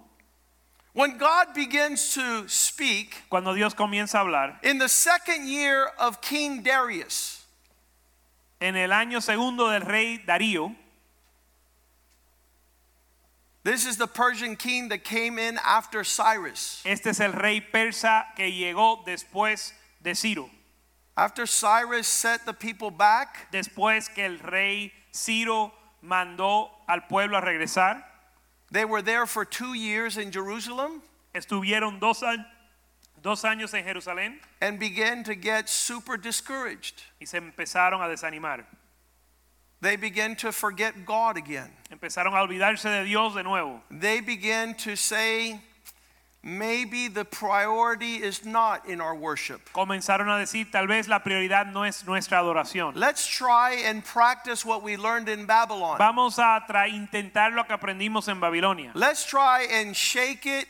[0.93, 6.21] When God begins to speak Cuando Dios comienza a hablar, in the second year of
[6.21, 7.43] King Darius,
[8.61, 10.73] en el año segundo del rey Darío,
[13.63, 16.81] this is the Persian king that came in after Cyrus.
[16.85, 20.49] este es el rey persa que llegó después de Ciro.
[21.17, 25.71] After Cyrus set the people back, Después que el rey Ciro
[26.03, 28.03] mandó al pueblo a regresar,
[28.71, 31.01] they were there for two years in Jerusalem
[31.33, 32.23] estuvieron dos,
[33.21, 37.03] dos años en Jerusalén and began to get super discouraged.
[37.19, 38.65] y se empezaron a desanimar.
[39.81, 41.69] They began to forget God again.
[41.91, 43.81] Empezaron a olvidarse de Dios de nuevo.
[43.91, 45.61] They began to say,
[46.45, 49.59] maybe the priority is not in our worship.
[49.73, 52.93] Comenzaron a decir, tal vez la prioridad no es nuestra adoración.
[52.95, 55.97] Let's try and practice what we learned in Babylon.
[55.97, 58.91] Vamos a intentar lo que aprendimos en Babilonia.
[58.93, 60.67] Let's try and shake it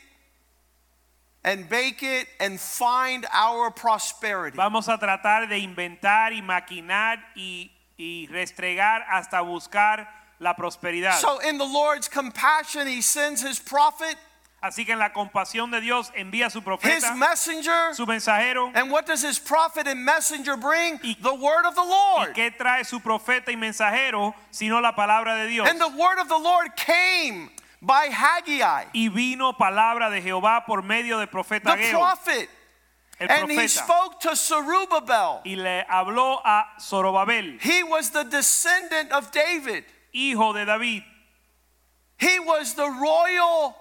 [1.44, 4.56] and bake it and find our prosperity.
[4.56, 10.08] Vamos a tratar de inventar y maquinar y, y restregar hasta buscar
[10.40, 11.20] la prosperidad.
[11.20, 14.16] So, in the Lord's compassion, He sends His prophet,
[14.62, 17.94] Así que en la compasión de Dios envía a su His profeta, messenger.
[17.94, 18.72] su mensajero.
[18.74, 20.98] And what does His prophet and messenger bring?
[21.04, 22.34] Y- The word of the ¿Y Lord.
[22.34, 25.68] qué trae su profeta y mensajero sino la palabra de Dios?
[25.68, 27.50] And the word of the Lord came
[27.82, 32.48] by Haggai, Y vino palabra de Jehová por medio del profeta the prophet.
[33.20, 35.42] el And he spoke to Zerubbabel.
[35.44, 39.84] Y le habló a Zorobabel, He was the descendant of David.
[40.12, 41.04] hijo de David,
[42.18, 43.76] He was the royal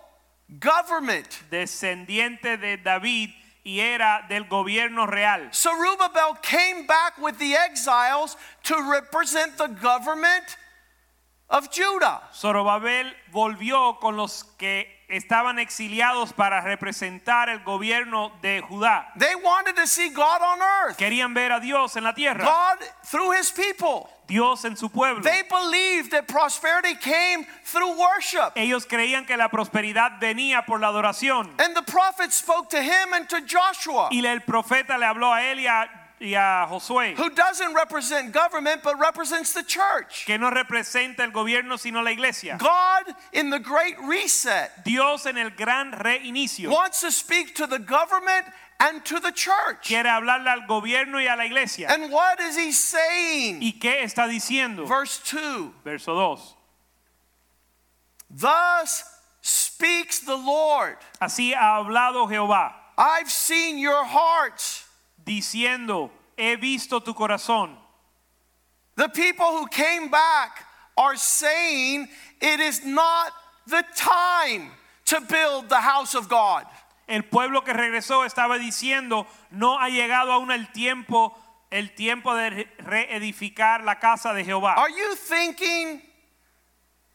[0.59, 1.27] government.
[1.49, 3.29] descendiente de David
[3.63, 5.49] y era del gobierno real.
[5.51, 10.57] Zerubbabel came back with the exiles to represent the government
[11.49, 12.21] of Judah.
[12.33, 19.07] Zorobabel volvió con los que estaban exiliados para representar el gobierno de Judá.
[19.17, 22.85] They wanted to see God on earth, Querían ver a Dios en la tierra, God
[23.05, 24.09] through his people.
[24.27, 25.21] Dios en su pueblo.
[25.21, 28.53] They believed that prosperity came through worship.
[28.55, 31.49] Ellos creían que la prosperidad venía por la adoración.
[31.59, 35.43] And the prophet spoke to him and to Joshua, Y el profeta le habló a
[35.43, 35.87] él y a,
[36.25, 40.25] y a Josué, who doesn't represent government but represents the church.
[40.25, 42.57] que no representa el gobierno sino la iglesia.
[42.59, 47.79] God in the great reset Dios en el gran reinicio wants to speak to the
[47.79, 48.45] government
[48.79, 49.83] and to the church.
[49.87, 51.87] quiere hablarle al gobierno y a la iglesia.
[51.89, 53.61] And what is he saying?
[53.61, 54.87] ¿Y qué está diciendo?
[54.87, 56.55] Verse 2 Verso 2.
[58.29, 59.03] Thus
[59.41, 60.97] speaks the Lord.
[61.21, 64.84] Así ha hablado Jehová, I've seen your hearts.
[65.25, 67.75] Diciendo, he visto tu corazón.
[68.95, 70.65] The people who came back
[70.97, 72.07] are saying
[72.41, 73.31] it is not
[73.67, 74.71] the time
[75.05, 76.65] to build the house of God.
[77.07, 81.35] El pueblo que regresó estaba diciendo, no ha llegado aún el tiempo,
[81.71, 84.75] el tiempo de reedificar la casa de Jehová.
[84.77, 86.01] Are you thinking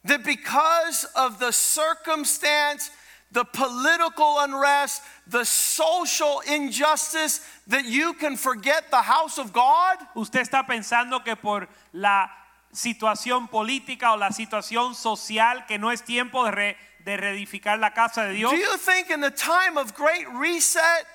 [0.04, 2.90] that because of the circumstance,
[3.32, 9.98] the political unrest, the social injustice, that you can forget the house of God?
[10.16, 12.28] ¿Usted está pensando que por la
[12.72, 17.90] situación política o la situación social que no es tiempo de, re- de reedificar la
[17.90, 18.50] casa de Dios?
[18.50, 21.06] Do you think in the time of great reset,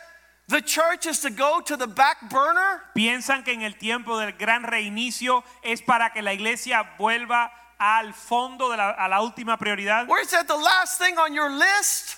[0.47, 2.82] the church is to go to the back burner?
[2.95, 8.13] ¿Piensan que en el tiempo del gran reinicio es para que la iglesia vuelva al
[8.13, 10.07] fondo de la, a la última prioridad?
[10.07, 12.17] Where that the last thing on your list?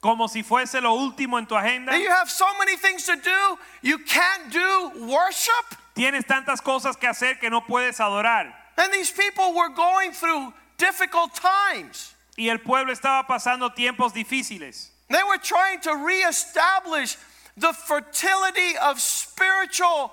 [0.00, 1.96] Como si fuese lo último en tu agenda.
[1.96, 5.76] You have so many things to do, you can't do worship?
[5.94, 8.52] Tienes tantas cosas que hacer que no puedes adorar.
[8.78, 12.14] And these people were going through difficult times.
[12.36, 14.88] Y el pueblo estaba pasando tiempos difíciles.
[15.08, 17.16] They were trying to reestablish
[17.56, 20.12] the fertility of spiritual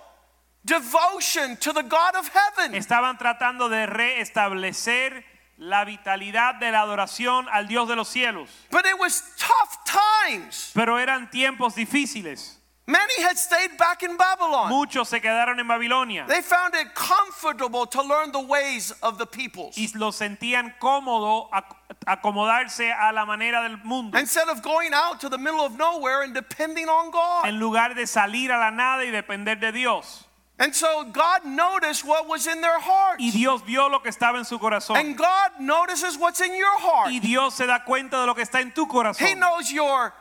[0.70, 2.74] devotion to the God of heaven.
[2.74, 5.24] Estaban tratando de reestablecer
[5.58, 8.50] la vitalidad de la adoración al Dios de los cielos.
[8.72, 10.72] But it was tough times.
[10.74, 12.56] Pero eran tiempos difíciles.
[12.88, 14.70] Many had stayed back in Babylon.
[14.70, 19.28] Muchos se quedaron en Babilonia They found it comfortable to learn the ways of the
[19.28, 19.78] peoples.
[19.78, 21.50] y lo sentían cómodo
[22.08, 24.18] acomodarse a la manera del mundo.
[24.18, 27.46] Instead of going out to the middle of nowhere and depending on God.
[27.46, 30.26] En lugar de salir a la nada y depender de Dios.
[30.60, 33.24] And so God noticed what was in their hearts.
[33.24, 34.98] Y Dios vio lo que estaba en su corazón.
[34.98, 37.12] And God notices what's in your heart.
[37.12, 39.26] Y Dios se da cuenta de lo que está en tu corazón.
[39.26, 40.14] He knows your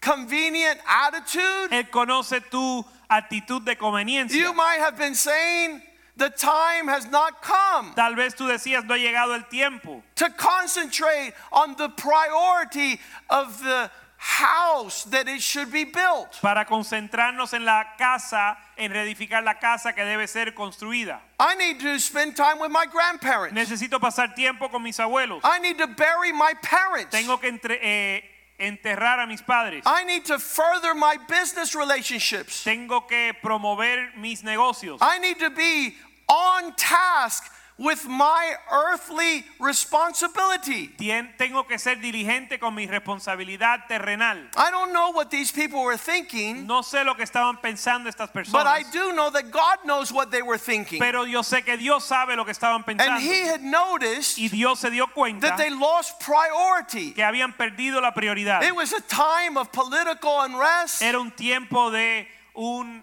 [0.00, 1.70] convenient attitude.
[1.70, 4.34] Él conoce tu actitud de conveniencia.
[4.34, 5.80] You might have been saying,
[6.16, 10.30] the time has not come Tal vez tú decías no ha llegado el tiempo to
[10.30, 13.90] concentrate on the priority of the
[14.26, 16.40] house that it should be built.
[16.40, 21.20] para concentrarnos en la casa, en reedificar la casa que debe ser construida.
[21.38, 23.54] I need to spend time with my grandparents.
[23.54, 25.40] Necesito pasar tiempo con mis abuelos.
[25.44, 27.10] I need to bury my parents.
[27.14, 28.22] Tengo que entre- eh,
[28.58, 29.82] enterrar a mis padres.
[29.84, 32.64] I need to further my business relationships.
[32.64, 34.98] Tengo que promover mis negocios.
[35.02, 35.94] I need to be
[36.28, 37.44] on task
[37.76, 40.88] with my earthly responsibility.
[41.36, 44.38] Tengo que ser diligente con mi responsabilidad terrenal.
[44.56, 48.30] I don't know what these people were thinking, No sé lo que estaban pensando estas
[48.30, 48.52] personas.
[48.52, 51.00] but I do know that God knows what they were thinking.
[51.00, 53.16] pero yo sé que Dios sabe lo que estaban pensando.
[53.16, 57.12] And he had noticed Y Dios se dio cuenta that they lost priority.
[57.12, 58.62] que habían perdido la prioridad.
[58.62, 61.02] It was a time of political unrest.
[61.02, 63.02] Era un tiempo de un,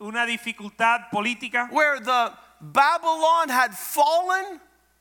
[0.00, 2.32] una dificultad política where the
[2.62, 4.60] Babylon had fallen,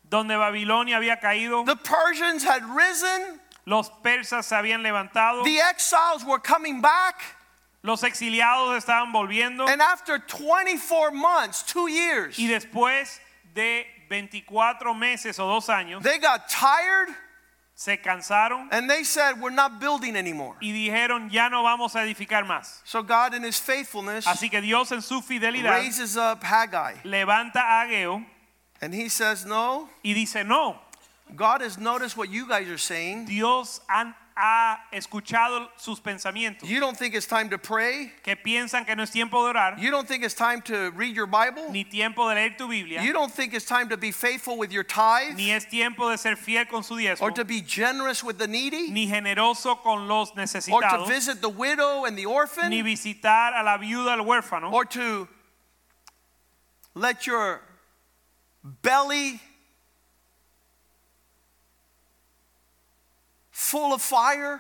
[0.09, 6.26] donde Babilonia había caído, the Persians had risen, los persas se habían levantado, the exiles
[6.26, 7.22] were coming back,
[7.84, 9.70] los exiliados estaban volviendo.
[9.70, 13.20] And after 24 months, two years, y después
[13.53, 17.09] de 24 meses o dos años they got tired
[17.82, 20.56] se cansaron and they said, We're not building anymore.
[20.62, 22.82] y dijeron ya no vamos a edificar más.
[22.86, 27.60] So God, in His faithfulness, Así que Dios en su fidelidad raises up Haggai levanta
[27.62, 28.24] a Ageo
[28.82, 30.76] and he says, No, y dice, no,
[31.36, 33.26] God has noticed what you guys are saying.
[33.26, 38.86] Dios han- ha escuchado sus pensamientos, You don't think it's time to pray, que piensan
[38.88, 41.72] que no es tiempo de orar, you don't think it's time to read your Bible,
[41.72, 44.72] ni tiempo de leer tu Biblia, you don't think it's time to be faithful with
[44.72, 45.36] your tithe?
[45.36, 48.48] Ni es tiempo de ser fiel con su diezmo, or to be generous with the
[48.48, 48.89] needy.
[48.89, 50.72] ni generoso con los necesitados.
[50.72, 54.72] or to visit the widow and the orphan, ni visitar a la viuda al huérfano,
[54.74, 55.28] or to
[56.96, 57.62] let your
[58.64, 59.39] belly
[63.72, 64.59] full of fire,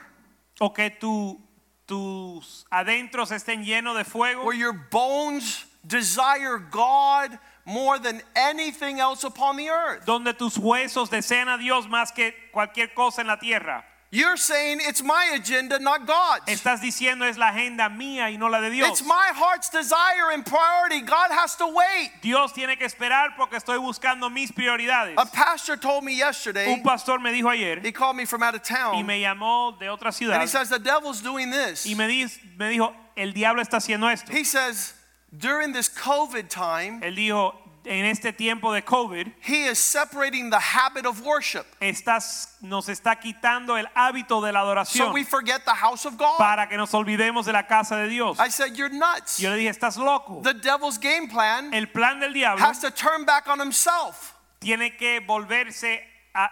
[0.61, 1.37] o que tu-
[1.85, 9.25] tus adentros estén llenos de fuego, where your bones desire God more than anything else
[9.25, 10.05] upon the earth.
[10.05, 13.83] donde tus huesos desean a Dios más que cualquier cosa en la tierra.
[14.13, 16.43] You're saying it's my agenda, not God's.
[16.47, 18.89] Estás diciendo es la agenda mía y no la de Dios.
[18.89, 20.99] It's my heart's desire and priority.
[20.99, 22.11] God has to wait.
[22.21, 25.15] Dios tiene que esperar porque estoy buscando mis prioridades.
[25.17, 28.53] A pastor told me yesterday, Un pastor me dijo ayer he called me from out
[28.53, 28.95] of town.
[28.95, 30.33] y me llamó de otra ciudad.
[30.33, 31.85] and he says, The devil's doing this.
[31.85, 32.05] y me,
[32.57, 34.29] me dijo, el diablo está haciendo esto.
[34.29, 34.93] He says,
[35.37, 40.59] during this COVID time, Él dijo, en este tiempo de COVID, he is separating the
[40.59, 41.65] habit of worship.
[41.79, 45.07] estás, nos está quitando el hábito de la adoración.
[45.07, 46.37] So we forget the house of God.
[46.37, 48.37] para que nos olvidemos de la casa de Dios.
[48.39, 49.39] I said, You're nuts.
[49.39, 50.41] Yo le dije, estás loco.
[50.43, 54.35] The devil's game plan El plan del diablo has to turn back on himself.
[54.59, 56.01] tiene que volverse
[56.35, 56.49] a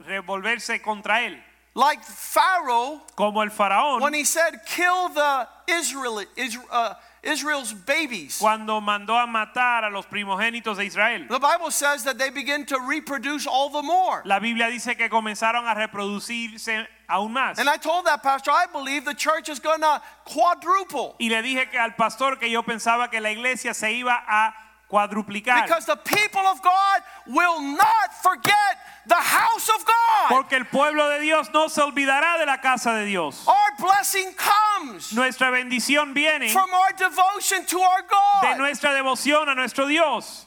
[0.00, 1.38] revolverse contra él,
[1.74, 8.38] Like Pharaoh, como el faraón when he said, Kill the Israel, Isra- uh, Israel's babies.
[8.38, 11.26] cuando mandó a matar a los primogénitos de Israel.
[11.28, 14.22] The Bible says that they begin to reproduce all the more.
[14.24, 17.58] La Biblia dice que comenzaron a reproducirse aún más.
[17.58, 21.14] And I told that pastor, I believe the church is going to quadruple.
[21.20, 24.52] Y le dije que al pastor que yo pensaba que la iglesia se iba a
[24.92, 25.62] cuadruplicar.
[25.62, 28.76] Because the people of God will not forget
[29.06, 30.28] the house of God.
[30.28, 33.46] Porque el pueblo de Dios no se olvidará de la casa de Dios.
[33.48, 38.52] Our blessing comes Nuestra bendición viene from our devotion to our God.
[38.52, 40.46] de nuestra devoción a nuestro Dios.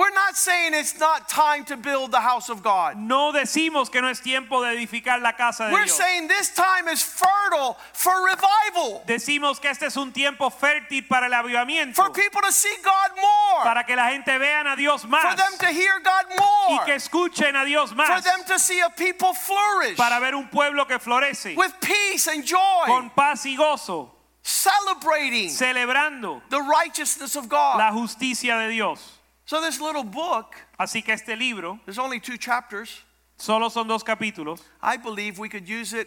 [0.00, 2.96] We're not saying it's not time to build the house of God.
[2.96, 5.94] No decimos que no es tiempo de edificar la casa de We're Dios.
[5.98, 11.26] saying this time is fertile for revival, Decimos que este es un tiempo fértil para
[11.26, 15.04] el avivamiento, for people to see God more, para que la gente vean a Dios
[15.04, 15.20] más.
[15.20, 16.80] for them to hear God more.
[16.80, 18.06] y que escuchen a Dios más.
[18.06, 22.26] for them to see a people flourish para ver un pueblo que florece with peace
[22.26, 24.08] and joy, con paz y gozo,
[24.42, 27.76] celebrating celebrando the righteousness of God.
[27.76, 29.18] la justicia de Dios.
[29.50, 33.02] So, this little book, Así que este libro there's only two chapters.
[33.36, 34.60] solo son dos capítulos.
[34.80, 36.06] I believe we could use it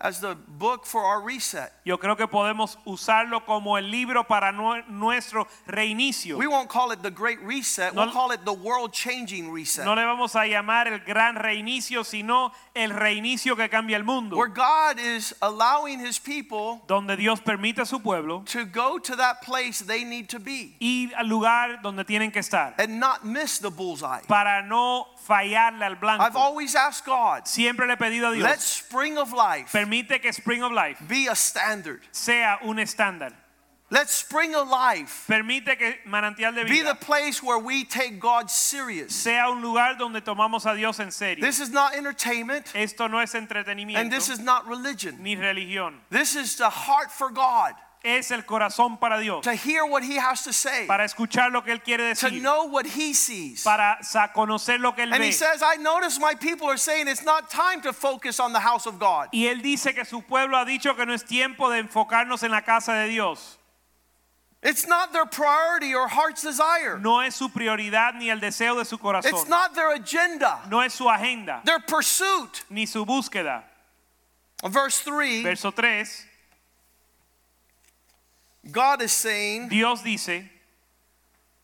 [0.00, 1.72] as the book for our reset.
[1.84, 6.36] Yo creo que podemos usarlo como el libro para nue- nuestro reinicio.
[6.38, 9.84] We won't call it the great reset, No- we'll call it the world changing reset.
[9.84, 14.36] No le vamos a llamar el gran reinicio, sino el reinicio que cambia el mundo.
[14.36, 19.16] Where God is allowing his people Donde Dios permite a su pueblo to go to
[19.16, 23.24] that place they need to be ir al lugar donde tienen que estar and not
[23.24, 24.22] miss the bullseye.
[24.26, 26.24] para no fallarle al blanco.
[26.24, 28.42] I've always asked God, Siempre le he pedido a Dios.
[28.44, 32.00] let spring of life permite que Spring of Life be a standard.
[32.12, 33.32] sea un estándar.
[33.92, 38.48] Let spring of life Permite que Manantial de be the place where we take God
[38.48, 39.12] serious.
[39.12, 41.44] sea un lugar donde tomamos a Dios en serio.
[41.44, 45.16] This is not entertainment Esto no es and this is not religion.
[45.20, 45.94] ni religión.
[46.08, 50.16] This is the heart for God Es el corazón para Dios, to hear what he
[50.16, 53.62] has to say, para escuchar lo que Él quiere to know what he sees.
[53.62, 53.98] para
[54.34, 57.50] conocer lo que Él And he says, I notice my people are saying it's not
[57.50, 59.28] time to focus on the house of God.
[59.32, 62.50] Y Él dice que su pueblo ha dicho que no es tiempo de enfocarnos en
[62.50, 63.58] la casa de Dios.
[64.62, 66.98] It's not their priority or heart's desire.
[66.98, 69.30] No es su prioridad ni el deseo de su corazón.
[69.32, 72.62] It's not their agenda, No es su agenda their pursuit.
[72.70, 73.62] ni su búsqueda.
[74.62, 76.26] Verse 3 Verso 3.
[78.70, 80.44] God is saying, Dios dice,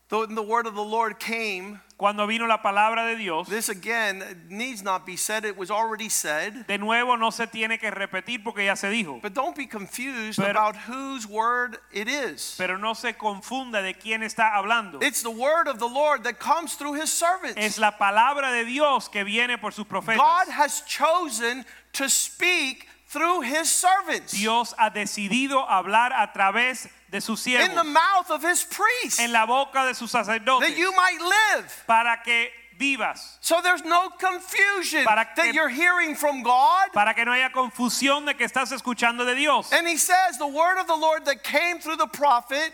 [0.09, 4.23] though the word of the Lord came, cuando vino la palabra de Dios, this again
[4.49, 6.65] needs not be said, it was already said.
[6.67, 9.21] de nuevo no se tiene que repetir porque ya se dijo.
[9.21, 12.55] But don't be confused Pero- about whose word it is.
[12.57, 15.01] Pero no se confunda de quién está hablando.
[15.01, 17.57] It's the word of the Lord that comes through his servants.
[17.57, 20.17] Es la palabra de Dios que viene por sus profetas.
[20.17, 27.21] God has chosen to speak through his servants Dios ha decidido hablar a través de
[27.21, 27.69] sus siervos.
[27.69, 31.19] in the mouth of his priests en la boca de sus sacerdotes, that you might
[31.21, 31.83] live.
[31.87, 32.47] para que
[32.77, 36.91] vivas, So there's no confusion Para that que- you're hearing from God.
[36.93, 39.71] para que no haya confusión de que estás escuchando de Dios.
[39.73, 42.71] And he says, the word of the Lord that came through the prophet,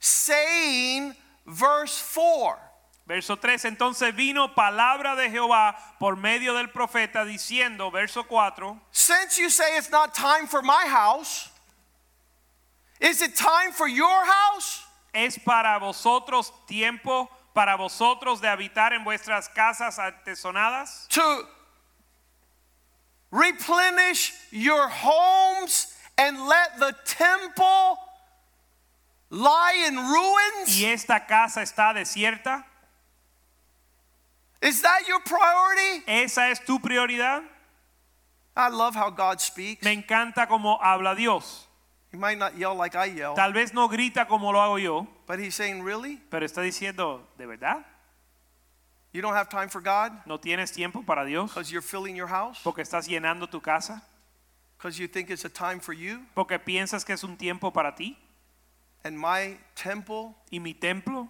[0.00, 1.14] saying,
[1.46, 2.58] verse 4.
[3.06, 9.38] Verso 3, entonces vino palabra de Jehová por medio del profeta diciendo, verso 4, Since
[9.38, 11.50] you say it's not time for my house,
[13.00, 14.80] is it time for your house?
[15.12, 21.46] es para vosotros tiempo para vosotros de habitar en vuestras casas artesonadas, To
[23.30, 27.98] replenish your homes and let the temple
[29.30, 30.80] lie in ruins?
[30.80, 32.64] y esta casa está desierta.
[34.64, 36.02] Is that your priority?
[36.06, 37.42] ¿Esa es tu prioridad?
[38.56, 39.84] I love how God speaks.
[39.84, 41.66] Me encanta como habla Dios.
[42.10, 45.06] He might not yell like I yell, Tal vez no grita como lo hago yo,
[45.26, 46.20] but he's saying, Really?
[46.30, 47.84] pero está diciendo, ¿de verdad?
[49.12, 51.50] You don't have time for God ¿No tienes tiempo para Dios?
[51.50, 52.60] because you're filling your house?
[52.62, 54.00] Porque estás llenando tu casa,
[54.78, 56.20] Because you think it's a time for you?
[56.36, 58.16] porque piensas que es un tiempo para ti
[59.04, 61.28] And my temple y mi templo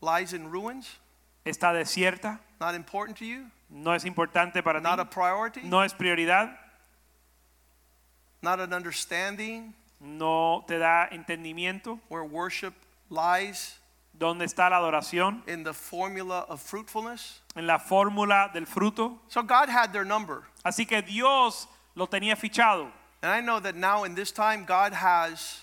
[0.00, 0.86] lies in ruins?
[1.48, 3.50] Está desierta, Not important to you?
[3.70, 5.60] no es importante para Not a ti, priority?
[5.64, 6.56] no es prioridad,
[8.42, 11.98] Not an understanding no te da entendimiento.
[12.08, 12.74] where worship
[13.10, 13.74] lies
[14.16, 15.42] ¿Dónde está la adoración?
[15.46, 17.40] in the formula of fruitfulness?
[17.54, 19.18] En la fórmula del fruto.
[19.28, 20.42] So God had their number.
[20.64, 22.90] Así que Dios lo tenía fichado.
[23.22, 25.60] And I know that now in this time, God has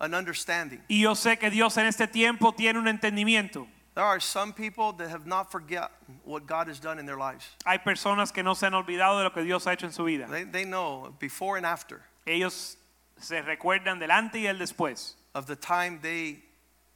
[0.00, 0.80] an understanding.
[0.88, 3.66] Y yo sé que Dios en este tiempo tiene un entendimiento.
[3.94, 7.46] There are some people that have not forgotten what God has done in their lives.
[7.66, 10.04] Hay personas que no se han olvidado de lo que Dios ha hecho en su
[10.04, 10.26] vida.
[10.30, 12.76] They, they know before and after Ellos
[13.18, 16.38] se recuerdan del antes y el después, of the time they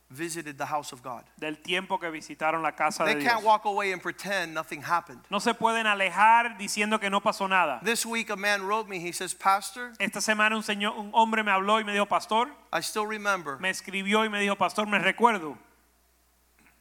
[0.08, 1.24] visited the house of God.
[1.38, 5.20] del tiempo que visitaron la casa They de can't walk away and pretend nothing happened.
[5.30, 7.80] No se pueden alejar diciendo que no pasó nada.
[7.82, 9.00] This week, a man wrote me.
[9.00, 12.48] He says, Pastor, Esta semana un señor, un hombre me habló y me dijo, pastor,
[12.72, 15.58] I still remember me escribió y me dijo, pastor, me recuerdo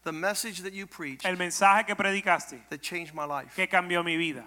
[0.06, 3.54] the message that you preached el mensaje que predicaste that changed my life.
[3.56, 4.46] que cambió mi vida.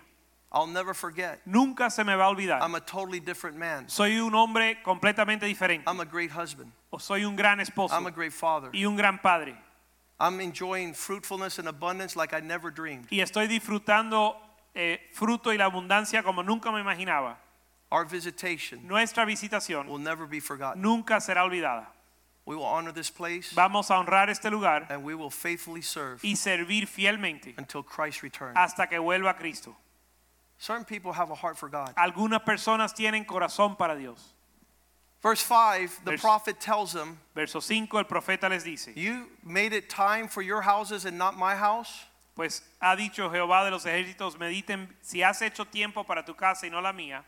[0.51, 1.41] I'll never forget.
[1.45, 2.63] Nunca se me va a olvidar.
[2.63, 3.87] I'm a totally different man.
[3.89, 5.85] Soy un hombre completamente diferente.
[5.87, 6.73] I'm a great husband.
[6.91, 8.71] O soy un gran esposo I'm a great father.
[8.73, 9.55] y un gran padre.
[10.19, 13.09] I'm enjoying fruitfulness and abundance like I never dreamed.
[13.11, 14.37] Y estoy disfrutando
[14.75, 17.37] eh, fruto y la abundancia como nunca me imaginaba.
[17.91, 20.81] Our visitation Nuestra visitación will never be forgotten.
[20.81, 21.89] nunca será olvidada.
[22.49, 26.23] We will honor this place Vamos a honrar este lugar and we will faithfully serve
[26.25, 28.57] y servir fielmente until Christ returns.
[28.57, 29.77] hasta que vuelva Cristo.
[30.57, 31.93] Certain people have a heart for God.
[31.97, 34.33] Algunas personas tienen corazón para Dios.
[35.23, 39.75] Verse 5, the Vers- prophet tells them, Verso 5, el profeta les dice, You made
[39.75, 42.07] it time for your houses and not my house?
[42.35, 46.67] pues ha dicho Jehová de los ejércitos, mediten, si has hecho tiempo para tu casa
[46.67, 47.25] y no la mía,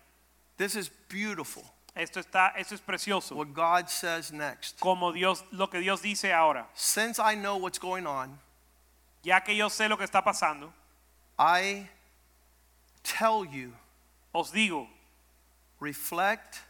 [0.57, 1.65] This is beautiful.
[1.97, 3.35] Esto, está, esto es precioso.
[3.37, 4.79] What God says next.
[4.81, 8.39] Como Dios, lo que Dios dice ahora, Since I know what's going on,
[9.23, 10.73] ya que yo sé lo que está pasando,
[11.39, 11.89] I
[13.03, 13.73] tell you,
[14.33, 14.87] os digo,
[15.81, 16.61] reflect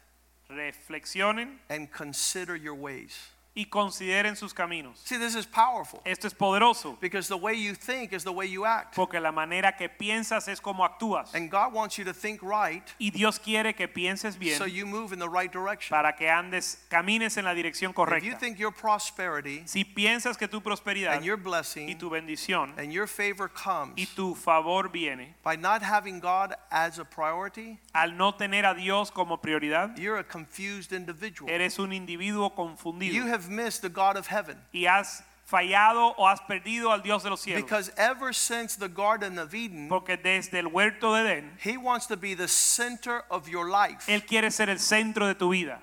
[0.50, 3.30] reflexionen and consider your ways.
[3.54, 4.98] Y consideren sus caminos.
[5.04, 8.46] See, this is powerful Esto es poderoso, because the way you think is the way
[8.48, 8.94] you act.
[8.94, 11.34] porque la manera que piensas es como actúas.
[11.34, 14.86] And God wants you to think right Y Dios quiere que pienses bien so you
[14.86, 15.90] move in the right direction.
[15.90, 18.38] para que andes, camines en la dirección If you correcta.
[18.38, 22.92] think your prosperity Si piensas que tu prosperidad and your y blessing tu bendición and
[22.92, 28.16] your favor y comes tu favor viene by not having God as a priority, al
[28.16, 31.50] no tener a Dios como prioridad, you're a confused individual.
[31.50, 34.56] eres un individuo You confundido have missed the God of heaven.
[34.72, 37.62] y has fallado o has perdido al Dios de los cielos.
[37.62, 42.06] Because ever since the Garden of Eden, Porque desde el huerto de Edén, He wants
[42.06, 44.06] to be the center of your life.
[44.06, 45.80] Él quiere ser el centro de tu vida.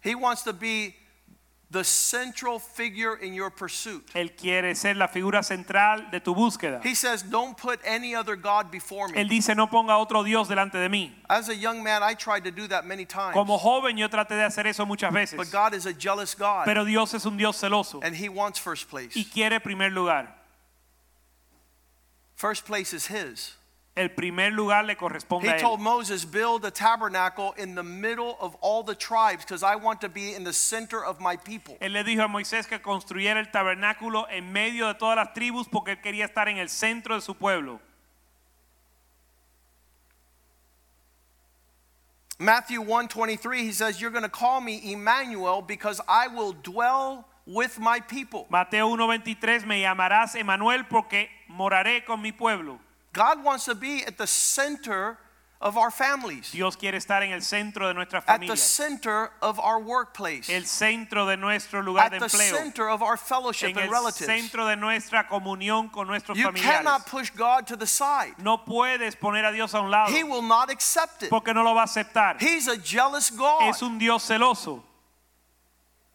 [0.00, 0.96] He wants to be
[1.74, 4.06] the central figure in your pursuit.
[4.14, 6.80] Él quiere ser la figura central de tu búsqueda.
[6.84, 9.28] He says, Don't put any other God before Él me.
[9.28, 11.10] dice, no ponga otro Dios delante de mí.
[11.28, 13.34] As a young man, I tried to do that many times.
[13.34, 15.50] Como joven yo traté de hacer eso muchas But.
[15.50, 18.88] God is a jealous God, Pero Dios es un Dios celoso and He wants first
[18.88, 19.16] place.
[19.16, 20.28] y quiere primer lugar.
[22.36, 23.56] First place is His.
[23.96, 25.84] El primer lugar le corresponde He a told él.
[25.84, 30.08] Moses, Build a tabernacle in the middle of all the tribes because I want to
[30.08, 31.76] be in the center of my people.
[31.80, 35.68] Él le dijo a Moisés que construyera el tabernáculo en medio de todas las tribus
[35.68, 37.80] porque él quería estar en el centro de su pueblo.
[42.40, 47.78] Matthew 1:23 he says you're going to call me Emmanuel because I will dwell with
[47.78, 48.46] my people.
[48.50, 52.80] Mateo 1:23 me llamarás Emanuel porque moraré con mi pueblo.
[53.14, 55.16] God wants to be at the center
[55.60, 59.58] of our families, Dios quiere estar en el centro de nuestras at the center of
[59.58, 63.78] our workplace, el centro de nuestro lugar at de the center of our fellowship en
[63.78, 66.76] and el centro de nuestra comunión con nuestros You familiares.
[66.76, 68.34] cannot push God to the side.
[68.42, 71.30] No puedes poner a Dios a un lado He will not accept it.
[71.30, 72.38] porque no lo va a aceptar.
[72.42, 73.62] He's a jealous God.
[73.70, 74.82] Es un Dios celoso.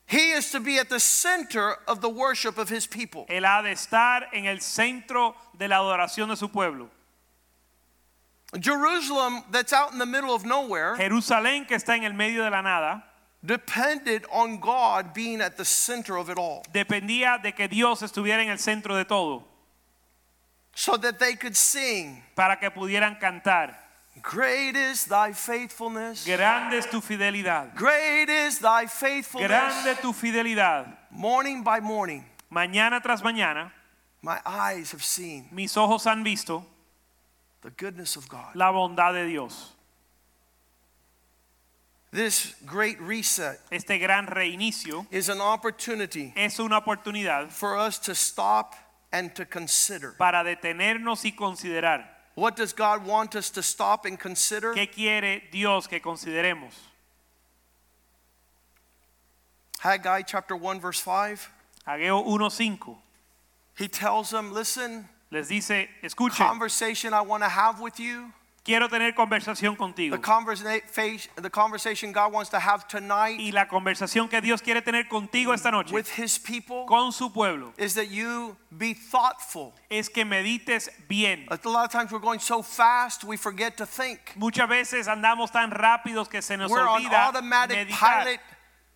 [0.06, 3.26] He is to be at the center of the worship of his people.
[3.30, 6.90] Él ha de estar en el centro de la adoración de su pueblo.
[8.60, 12.50] Jerusalem, that's out in the middle of nowhere, Jerusalén que está en el medio de
[12.50, 13.04] la nada
[13.46, 18.42] depended on God being at the center of it all dependía de que Dios estuviera
[18.42, 19.46] en el centro de todo
[20.74, 23.76] so that they could sing, para que pudieran cantar.
[24.22, 26.26] Great is thy faithfulness.
[26.26, 27.76] Grande es tu fidelidad.
[27.76, 29.50] Great is thy faithfulness.
[29.50, 30.88] Grande tu fidelidad.
[31.12, 33.72] Morning by morning, Mañana tras mañana,
[34.22, 36.66] my eyes have seen mis ojos han visto
[37.62, 38.56] the goodness of God.
[38.56, 39.72] la bondad de Dios.
[42.12, 48.16] This great reset Este gran reinicio is an opportunity es una oportunidad for us to
[48.16, 48.76] stop
[49.12, 50.16] and to consider.
[50.18, 52.06] para detenernos y considerar
[52.36, 54.74] What does God want us to stop and consider?
[54.74, 56.74] qué quiere Dios que consideremos.
[59.80, 61.50] Haggai chapter 1 verse 5.
[61.88, 62.98] Ageo 1:5
[63.80, 68.34] He tells them, listen, les dice, escuchen, conversation I want to have with you,
[68.66, 70.18] quiero tener conversación the, contigo.
[70.22, 70.82] conversa-
[71.42, 75.54] the conversation God wants to have tonight Y la conversación que Dios quiere tener contigo
[75.54, 79.74] esta noche with his people con su pueblo is that you be thoughtful.
[79.90, 81.46] es que medites bien.
[81.50, 84.34] A lot of times we're going so fast we forget to think.
[84.36, 88.24] Muchas veces andamos tan rápidos que se nos We're on olvida automatic meditar.
[88.26, 88.40] pilot.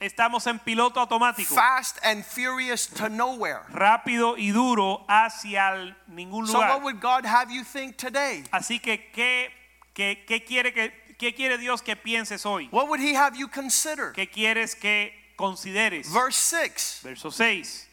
[0.04, 3.62] Estamos en piloto automático, Fast and furious to nowhere.
[3.72, 6.70] rápido y duro hacia ningún So lugar.
[6.72, 8.44] what would God have you think today?
[8.52, 9.50] Así que ¿qué,
[9.96, 12.68] qué, qué quiere que qué quiere Dios que pienses hoy?
[12.72, 14.12] What would he have you consider?
[14.12, 16.10] ¿Qué quieres que consideres?
[16.12, 17.00] Verse 6.
[17.04, 17.88] Verso 6.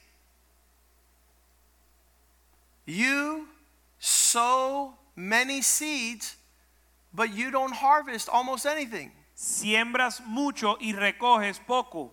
[2.86, 3.46] You
[4.00, 6.34] sow many seeds,
[7.14, 9.12] but you don't harvest almost anything.
[9.40, 12.12] Siembras mucho y recoges poco.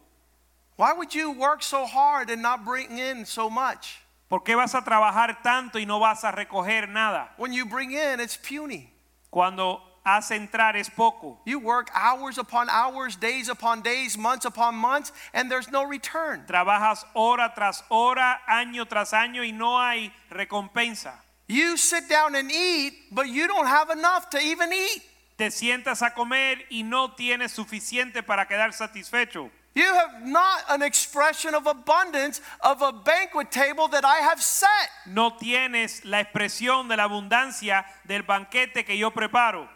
[0.77, 3.99] Why would you work so hard and not bring in so much?
[4.29, 7.31] ¿Por qué vas a trabajar tanto y no vas a recoger nada?
[7.35, 8.93] When you bring in, it's puny.
[9.29, 11.41] Cuando hace entrar es poco.
[11.45, 16.45] You work hours upon hours, days upon days, months upon months, and there's no return.
[16.47, 21.11] Trabajas hora tras hora, año tras año y no hay recompensa.
[21.49, 25.01] You sit down and eat, but you don't have enough to even eat.
[25.37, 29.51] Te sientas a comer y no tienes suficiente para quedar satisfecho.
[29.75, 34.89] You have not an expression of abundance of a banquet table that I have set.
[35.05, 39.69] No tienes la expresión de la abundancia del banquete que yo preparo.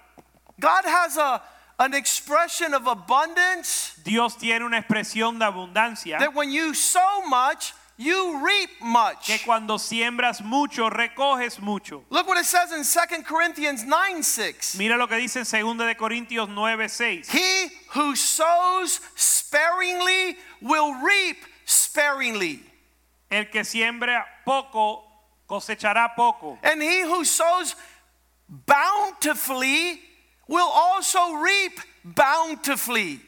[0.59, 1.43] God has a,
[1.78, 7.74] an expression of abundance Dios tiene una expresión de abundancia that when you sow much,
[8.02, 9.28] you reap much.
[9.28, 12.04] que cuando siembras mucho, recoges mucho.
[12.10, 14.78] Look what it says in 2 Corinthians 9 6.
[14.78, 17.30] Mira lo que dice en 2 de Corintios 9, 6.
[17.30, 22.64] He who sows sparingly will reap sparingly.
[23.30, 25.04] El que siembra poco
[25.47, 26.58] cosechará poco.
[26.64, 27.76] And he who sows
[28.49, 30.02] bountifully
[30.47, 33.22] will also reap bountifully.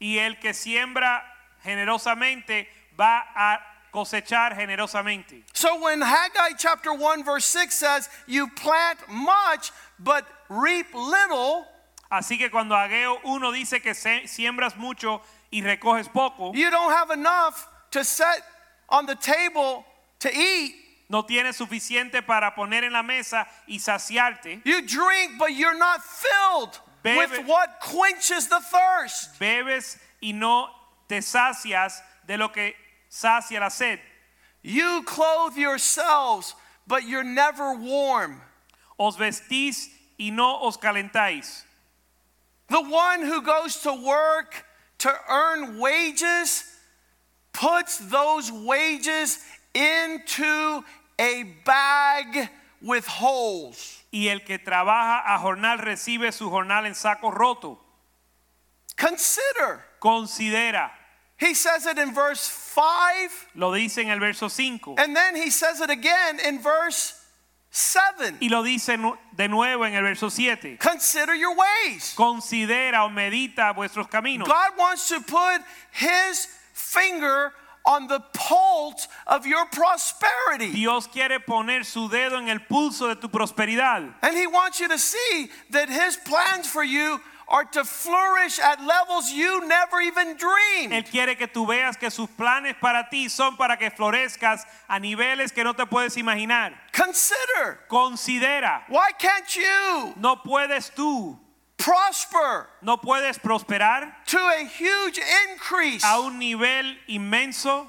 [0.00, 1.22] Y el que siembra
[1.62, 2.68] generosamente
[3.00, 3.58] va a
[3.92, 5.42] cosechar generosamente.
[5.54, 11.66] So when Haggai chapter 1 verse 6 says, You plant much but reap little,
[12.12, 15.22] Así que cuando Ageo 1 dice que siembras mucho
[15.52, 18.42] y recoges poco, you don't have enough to set
[18.88, 19.84] on the table
[20.18, 20.74] to eat.
[21.08, 24.60] no tienes suficiente para poner en la mesa y saciarte.
[24.64, 29.38] You drink, but you're not filled Bebe- with what quenches the thirst.
[29.40, 30.68] Bebes y no
[31.08, 32.74] te sacias de lo que
[33.10, 33.98] sacia la sed.
[34.62, 36.54] You clothe yourselves,
[36.86, 38.40] but you're never warm.
[38.98, 39.88] Os vestís
[40.18, 41.62] y no os calentáis.
[42.68, 44.64] The one who goes to work
[44.98, 46.64] to earn wages
[47.52, 49.38] puts those wages
[49.74, 50.84] into
[51.18, 52.48] a bag
[52.82, 54.02] with holes.
[54.12, 57.78] Y el que trabaja a jornal recibe su jornal en saco roto.
[58.96, 59.84] Consider.
[60.00, 60.90] Considera.
[61.40, 64.94] He says it in verse 5, Lo dice en el verso 5.
[64.98, 67.14] and then he says it again in verse
[67.70, 68.36] 7.
[68.42, 68.96] Y lo dice
[69.36, 70.76] de nuevo en el verso 7.
[70.78, 72.14] Consider your ways.
[72.16, 74.46] Considera o medita vuestros caminos.
[74.46, 75.62] God wants to put
[75.92, 77.52] his finger
[77.86, 80.72] on the pulse of your prosperity.
[80.72, 84.12] Dios quiere poner su dedo en el pulso de tu prosperidad.
[84.22, 87.20] And he wants you to see that his plans for you
[87.50, 90.92] are to flourish at levels you never even dreamed.
[90.92, 95.00] Él quiere que tú veas que sus planes para ti son para que florezcas a
[95.00, 96.72] niveles que no te puedes imaginar.
[96.92, 101.36] Consider Considera, why can't you no puedes tú,
[101.76, 105.18] prosper no puedes prosperar to a huge
[105.50, 107.88] increase a un nivel inmenso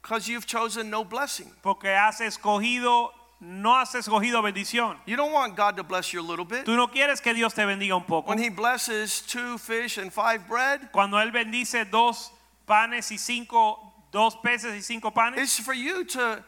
[0.00, 1.52] because you've chosen no blessing.
[1.62, 3.10] porque has escogido,
[3.40, 4.96] no has escogido bendición.
[5.06, 6.64] You don't want God to bless you a little bit.
[6.64, 8.28] Tú no quieres que Dios te bendiga un poco.
[8.28, 12.30] When he blesses two fish and five bread, Cuando Él bendice dos
[12.66, 16.42] panes y cinco, dos peces y cinco panes, it's for you to,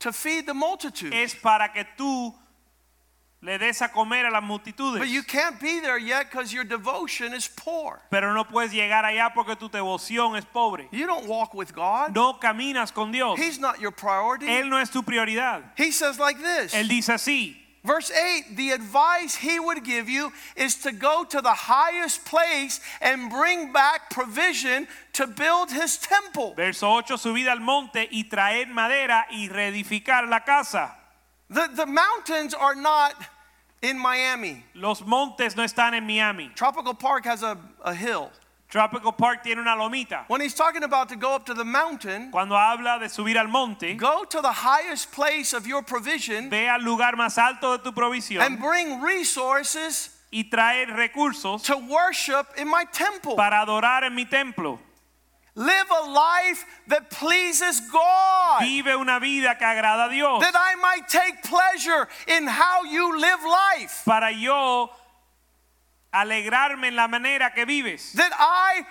[0.00, 1.12] to feed the multitude.
[1.14, 2.34] es para que tú
[3.44, 4.98] le des a comer a las multitudes.
[4.98, 8.00] But you can't be there yet because your devotion is poor.
[8.10, 10.88] Pero no puedes llegar allá porque tu devoción es pobre.
[10.90, 12.14] You don't walk with God.
[12.14, 13.38] No caminas con Dios.
[13.38, 14.46] He's not your priority.
[14.46, 15.62] Él no es tu prioridad.
[15.76, 16.72] He says like this.
[16.74, 17.56] Él dice así.
[17.84, 22.80] Verse 8 The advice he would give you is to go to the highest place
[23.02, 26.54] and bring back provision to build his temple.
[26.56, 30.94] Verso 8, subid al monte y traed madera y reedificar la casa.
[31.50, 33.14] The, the mountains are not
[33.84, 34.64] in Miami.
[34.74, 36.50] Los montes no están en Miami.
[36.54, 38.30] Tropical Park has a, a hill.
[38.68, 40.24] Tropical Park tiene una lomita.
[40.26, 43.46] When he's talking about to go up to the mountain, Cuando habla de subir al
[43.46, 47.84] monte, go to the highest place of your provision ve al lugar más alto de
[47.84, 53.36] tu provisión, and bring resources y trae recursos to worship in my temple.
[53.36, 54.80] para adorar en mi templo.
[55.56, 58.60] Live a life that pleases God.
[58.62, 60.40] Vive una vida que agrada a Dios.
[60.42, 64.90] that I might take pleasure in how you live life, Para yo
[66.12, 68.12] alegrarme en la manera que vives.
[68.14, 68.84] that I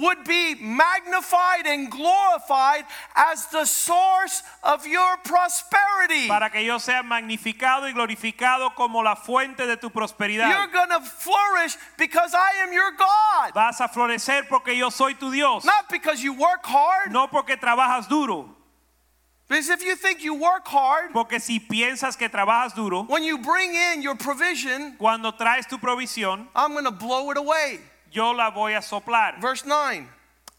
[0.00, 6.26] would be magnified and glorified as the source of your prosperity.
[6.26, 10.48] Para que yo sea magnificado y glorificado como la fuente de tu prosperidad.
[10.50, 15.14] You're going to flourish because I am your God, Vas a florecer porque yo soy
[15.14, 15.64] tu Dios.
[15.64, 17.12] not because you work hard.
[17.12, 18.56] No porque trabajas duro.
[19.48, 23.36] Because if you think you work hard, Porque si piensas que trabajas duro, when you
[23.36, 27.80] bring in your provision, cuando traes tu provisión, I'm going to blow it away.
[28.10, 29.40] Yo la voy a soplar.
[29.40, 30.06] Verse 9.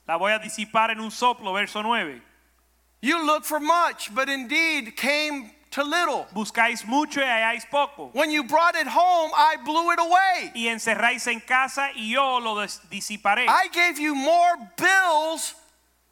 [0.07, 2.22] La voy a disipar en un soplo, verso 9.
[3.02, 6.28] You look for much, but indeed came to little.
[6.34, 8.10] Buscáis mucho y halláis poco.
[8.14, 10.52] When you brought it home, I blew it away.
[10.53, 12.56] Y encerráis en casa y yo lo
[12.90, 13.48] disiparé.
[13.48, 15.56] I gave you more bills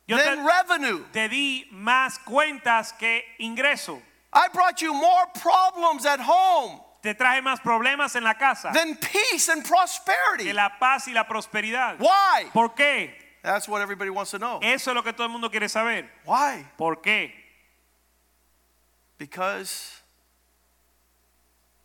[0.07, 1.06] Yo than te, revenue.
[1.11, 4.02] te di más cuentas que ingreso.
[4.34, 8.96] I brought you more problems at home Te traje más problemas en la casa than
[8.96, 10.46] peace and prosperity.
[10.46, 11.98] que la paz y la prosperidad.
[12.00, 12.50] Why?
[12.54, 13.14] ¿Por qué?
[13.42, 14.60] That's what everybody wants to know.
[14.62, 16.10] Eso es lo que todo el mundo quiere saber.
[16.26, 16.66] Why?
[16.78, 17.32] ¿Por qué?
[19.18, 20.02] Because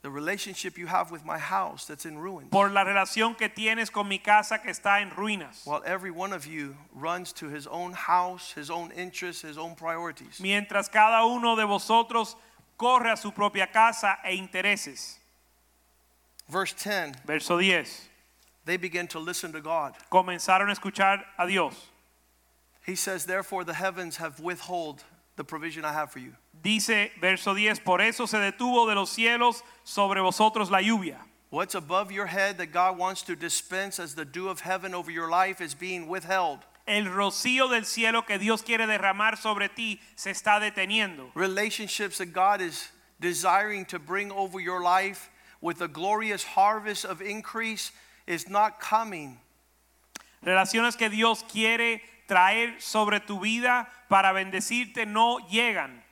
[0.03, 2.51] the relationship you have with my house that's in ruins.
[2.51, 5.65] Por la relación que tienes con mi casa que está en ruinas.
[5.65, 9.75] While every one of you runs to his own house, his own interests, his own
[9.75, 10.41] priorities.
[10.41, 12.37] Mientras cada uno de vosotros
[12.77, 15.19] corre a su propia casa e intereses.
[16.49, 17.87] Verse 10 Verso 10.
[18.65, 19.95] they begin to listen to God.
[20.11, 21.75] Comenzaron a escuchar a Dios.
[22.87, 25.05] He says, Therefore, the heavens have withhold
[25.37, 26.33] the provision I have for you.
[26.63, 31.19] Dice verso 10, por eso se detuvo de los cielos sobre vosotros la lluvia.
[31.51, 35.11] What's above your head that God wants to dispense as the dew of heaven over
[35.11, 36.61] your life is being withheld.
[36.87, 41.31] El rocío del cielo que Dios quiere derramar sobre ti se está deteniendo.
[41.35, 42.91] Relationships that God is
[43.21, 45.31] desiring to bring over your life
[45.63, 47.91] with a glorious harvest of increase
[48.27, 49.39] is not coming.
[50.45, 56.03] Relaciones que Dios quiere traer sobre tu vida para bendecirte no llegan.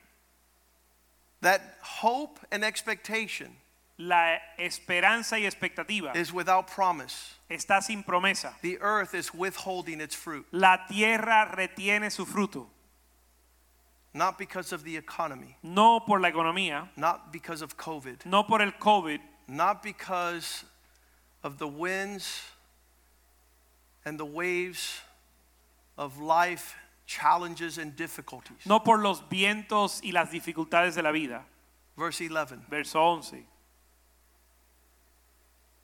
[1.41, 3.57] That hope and expectation
[4.07, 7.35] la esperanza y expectativa is without promise.
[7.49, 8.53] está sin promesa.
[8.61, 12.67] The earth is withholding its fruit, La tierra retiene su fruto,
[14.13, 18.61] not because of the economy, no por la economía, not because of COVID, no por
[18.61, 20.65] el COVID, not because
[21.43, 22.43] of the winds
[24.05, 25.01] and the waves
[25.97, 26.75] of life
[27.05, 28.65] challenges and difficulties.
[28.65, 31.43] no por los vientos y las dificultades de la vida.
[31.95, 33.45] Verse 11 Verso 11.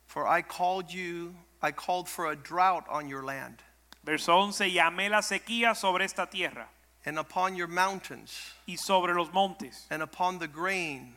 [0.09, 3.61] For I called you, I called for a drought on your land
[4.03, 4.71] Verso 11.
[4.71, 6.67] Llamé la sequía sobre esta tierra
[7.05, 11.13] and upon your mountains y sobre los montes, and upon the grain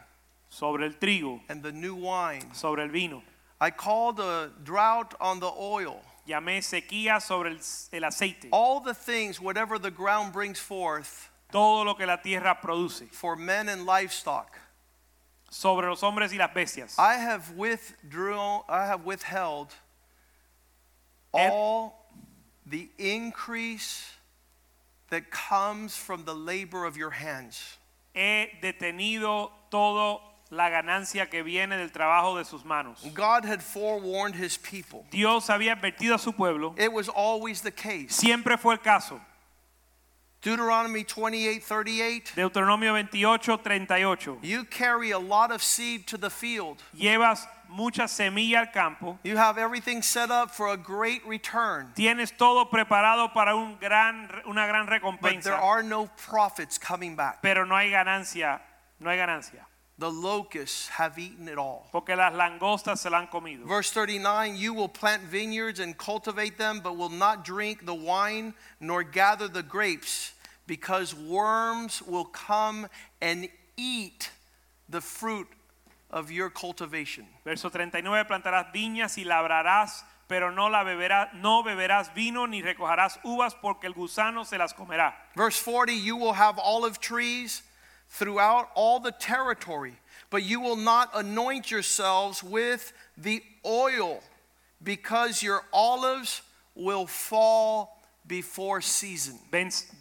[0.51, 2.53] sobre el trigo, and the new wine.
[2.53, 3.23] sobre el vino.
[3.61, 6.03] I called a drought on the oil.
[6.29, 7.59] Llamé sequía sobre el,
[7.95, 8.49] el aceite.
[8.53, 13.05] All the things, whatever the ground brings forth Todo lo que la tierra produce.
[13.11, 14.59] for men and livestock.
[15.53, 16.99] Sobre los hombres y las bestias.
[16.99, 19.75] I have withdrawn, I have withheld
[21.35, 22.07] El- all
[22.65, 24.13] the increase
[25.11, 27.77] that comes from the labor of your hands.
[28.15, 33.03] He detenido todo la ganancia que viene del trabajo de sus manos.
[33.15, 35.05] God had forewarned his people.
[35.11, 36.75] Dios había advertido a su pueblo.
[36.79, 38.15] It was always the case.
[38.15, 39.21] Siempre fue el caso.
[40.43, 42.33] Deuteronomy 28 38.
[42.35, 44.39] Deuteronomio 28, 38.
[44.43, 46.83] You carry a lot of seed to the field.
[46.99, 49.19] Llevas mucha semilla al campo.
[49.23, 51.93] You have everything set up for a great return.
[51.95, 54.89] Tienes todo preparado para un gran, una gran
[55.21, 57.41] But there are no profits coming back.
[57.41, 58.61] Pero no hay ganancia.
[58.99, 59.65] No hay ganancia.
[60.03, 61.87] The locusts have eaten it all.
[61.93, 63.69] Porque las langostas se la han comido.
[63.69, 68.53] Verse 39 You will plant vineyards and cultivate them, but will not drink the wine
[68.81, 70.33] nor gather the grapes,
[70.67, 72.89] because worms will come
[73.21, 74.33] and eat
[74.89, 75.47] the fruit
[76.11, 77.25] of your cultivation.
[77.45, 83.21] Verso 39, plantarás viñas y labrarás, pero no la beberás, no beberás vino ni recogerás
[83.23, 85.15] uvas porque el gusano se las comerá.
[85.37, 87.63] Verse 40 You will have olive trees
[88.13, 89.95] throughout all the territory,
[90.31, 94.23] but you will not anoint yourselves with the oil,
[94.83, 96.43] because your olives
[96.75, 99.39] will fall before season.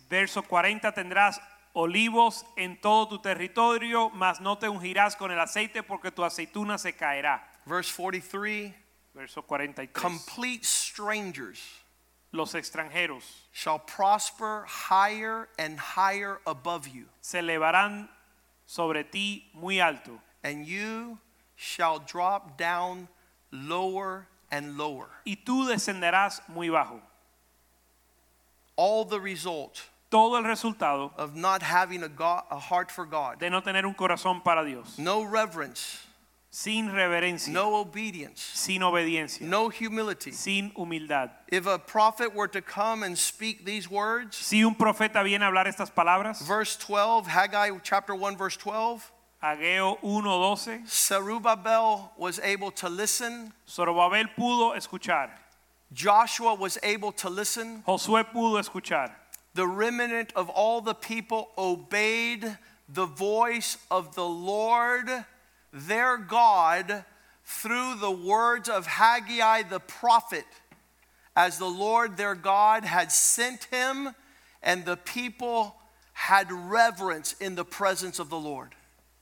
[0.10, 1.40] Verso 40, tendrás
[1.74, 6.78] olivos en todo tu territorio, mas no te ungirás con el aceite porque tu aceituna
[6.78, 7.40] se caerá.
[7.66, 8.74] Verse 43
[9.14, 9.94] Verso 43.
[9.94, 11.60] Complete strangers
[12.34, 13.24] Los extranjeros.
[13.52, 18.08] shall prosper higher and higher above you, se elevarán
[18.66, 20.22] sobre ti muy alto.
[20.44, 21.20] And you
[21.56, 23.08] shall drop down
[23.52, 25.10] lower and lower.
[25.26, 27.02] y tú descenderás muy bajo.
[28.76, 33.40] All the result Todo el resultado of not having a, God, a heart for God,
[33.40, 36.06] de no tener un corazón para Dios, no reverence,
[36.54, 40.32] sin reverencia, no obedience, sin obediencia, no humility.
[40.32, 41.32] sin humildad.
[41.48, 45.48] If a prophet were to come and speak these words, Si un profeta viene a
[45.50, 49.12] hablar estas palabras, verse 12, Haggai chapter 1, verse 12,
[49.42, 55.30] Ageo 1:12, Zerubbabel was able to listen, Zorobabel pudo escuchar,
[55.94, 59.12] Joshua was able to listen, Josué pudo escuchar.
[59.54, 62.58] the remnant of all the people obeyed
[62.88, 65.10] the voice of the Lord
[65.74, 67.06] their God
[67.44, 70.46] through the words of Haggai the prophet,
[71.36, 74.16] as the Lord their God had sent him,
[74.62, 75.76] and the people
[76.14, 78.76] had reverence in the presence of the Lord.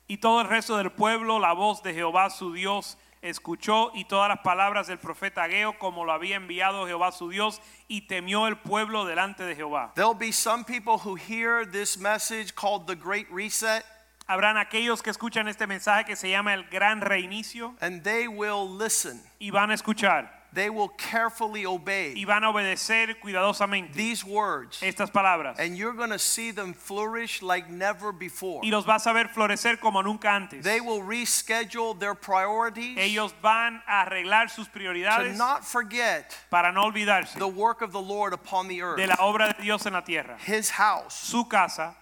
[0.09, 4.29] Y todo el resto del pueblo, la voz de Jehová su Dios, escuchó y todas
[4.29, 8.57] las palabras del profeta Ageo como lo había enviado Jehová su Dios y temió el
[8.57, 9.93] pueblo delante de Jehová.
[9.95, 13.83] There'll be some people who hear this message called the Great Reset,
[14.29, 18.69] Habrán aquellos que escuchan este mensaje que se llama el gran reinicio and they will
[18.69, 19.19] listen.
[19.39, 24.81] y van a escuchar They will carefully y obey van a obedecer cuidadosamente these words,
[24.81, 25.59] estas palabras.
[25.59, 28.61] and you're going to see them flourish like never before.
[28.63, 30.63] Y los vas a ver florecer como nunca antes.
[30.63, 36.71] They will reschedule their priorities Ellos van a arreglar sus to prioridades not forget para
[36.71, 39.85] no olvidarse the work of the Lord upon the de earth, la obra de Dios
[39.85, 40.37] en la tierra.
[40.45, 41.13] His house.
[41.13, 41.95] Su casa,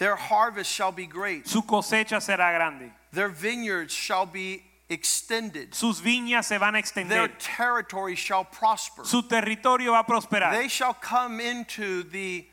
[0.00, 2.90] Their harvest shall be great, su cosecha será grande.
[3.12, 7.08] their vineyards shall be extended, Sus viñas se van a extender.
[7.10, 9.04] their territory shall prosper.
[9.04, 10.52] Su territorio va a prosperar.
[10.52, 12.46] They shall come into the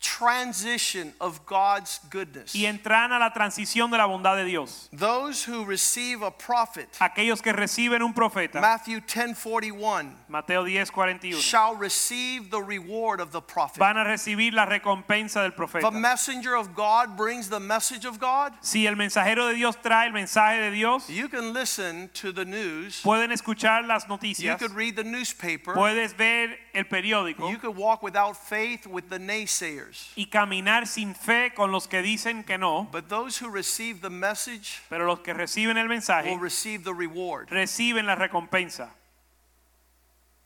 [0.00, 2.54] transition of God's goodness.
[2.54, 4.88] y entran a la transición de la bondad de Dios.
[4.92, 11.76] Those who receive a prophet, Aquellos que reciben un profeta, Matthew 10:41, Mateo 10:41, shall
[11.76, 13.78] receive the reward of the prophet.
[13.78, 15.86] van a recibir la recompensa del If profeta.
[15.86, 20.06] a messenger of God brings the message of God, Si el mensajero de Dios trae
[20.06, 23.00] el mensaje de Dios, you can listen to the news.
[23.02, 24.40] pueden escuchar las noticias.
[24.42, 25.74] You could read the newspaper.
[25.74, 29.85] puedes ver el periódico You could walk without faith with the naysayers.
[30.16, 34.10] Y caminar sin fe con los que dicen que no, But those who receive the
[34.10, 37.48] message pero los que reciben el mensaje will receive the reward.
[37.50, 38.90] reciben la recompensa.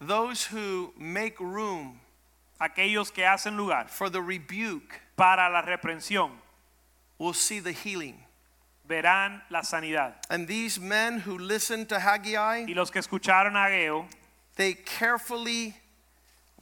[0.01, 2.01] Those who make room
[2.61, 6.31] Aquellos que hacen lugar for the rebuke para la reprensión
[7.19, 8.19] will see the healing.
[8.87, 10.15] verán la sanidad.
[10.29, 14.07] And these men who listened to Y Haggai, los que escucharon a Ageo
[14.57, 15.75] they carefully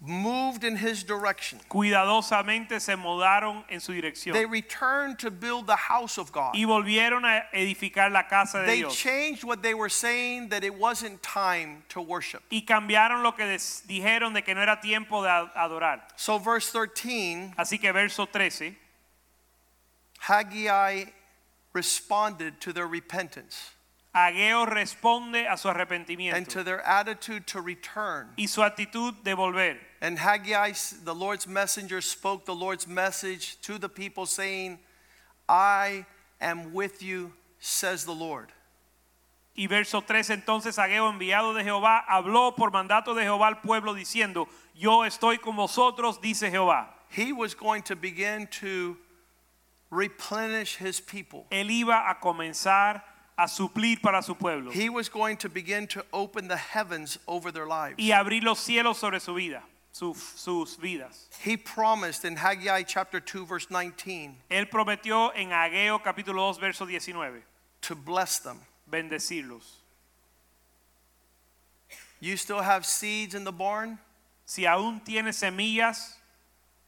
[0.01, 1.59] moved in his direction.
[1.69, 4.33] cuidadosamente se mudaron en su dirección.
[4.33, 6.55] They returned to build the house of God.
[6.55, 8.95] y volvieron a edificar la casa de They Dios.
[8.97, 12.43] changed what they were saying that it wasn't time to worship.
[12.51, 13.45] Y cambiaron lo que
[13.89, 16.03] dijeron de que no era tiempo de adorar.
[16.17, 18.77] So, verse 13, Así que verso 13,
[20.21, 21.13] Haggai
[21.73, 23.71] responded to their repentance
[24.19, 28.29] Ageo responde a su and to their attitude to return.
[28.37, 29.77] y su actitud de volver.
[30.01, 30.73] And Haggai,
[31.05, 34.79] the Lord's messenger, spoke the Lord's message to the people, saying,
[35.49, 36.07] I
[36.41, 38.53] am with you, says the Lord.
[39.57, 43.93] Y verso 13, entonces Ageo, enviado de Jehová, habló por mandato de Jehová al pueblo
[43.93, 46.95] diciendo, yo estoy con vosotros, dice Jehová.
[47.09, 48.97] He was going to begin to
[49.91, 51.47] replenish his people.
[51.51, 53.03] Él iba a comenzar
[53.39, 57.53] a suplir para su pueblo He was going to begin to open the heavens over
[57.53, 57.95] their lives.
[57.99, 59.63] y abrir los cielos sobre su vida,
[59.93, 61.29] su- sus vidas.
[61.41, 66.85] He promised in Haggai chapter 2, verse 19, Él prometió en Ageo capítulo 2, verso
[66.85, 67.43] 19,
[67.83, 68.59] to bless them.
[68.91, 69.63] bendecirlos.
[72.21, 73.99] You still have seeds in the barn?
[74.45, 76.15] Si aún tiene semillas,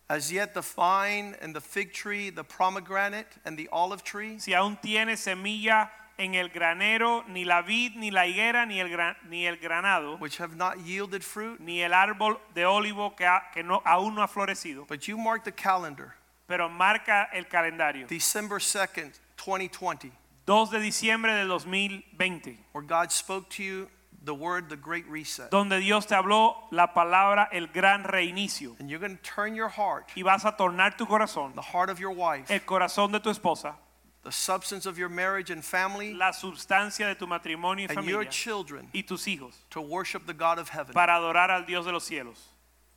[0.09, 4.41] As yet the vine and the fig tree, the pomegranate and the olive tree?
[4.41, 5.89] si aún tiene semilla
[6.21, 10.19] en el granero, ni la vid, ni la higuera, ni el, gran- ni el granado,
[10.21, 11.59] which have not yielded fruit.
[11.61, 14.87] ni el árbol de olivo que, ha- que no, aún no ha florecido.
[14.87, 16.15] But you mark the calendar,
[16.47, 18.07] Pero marca el calendario.
[18.07, 20.13] December 2nd, 2020,
[20.47, 23.89] 2 de diciembre del 2020, where God spoke to you
[24.23, 25.51] the word, the great reset.
[25.51, 28.77] donde Dios te habló la palabra el gran reinicio.
[28.79, 31.89] And you're going to turn your heart, Y vas a tornar tu corazón, the heart
[31.89, 33.77] of your wife, el corazón de tu esposa,
[34.23, 38.25] the substance of your marriage and family, la sustancia de tu matrimonio y and your
[38.25, 40.93] children y tus hijos to worship the God of heaven.
[40.93, 42.39] para adorar al Dios de los cielos.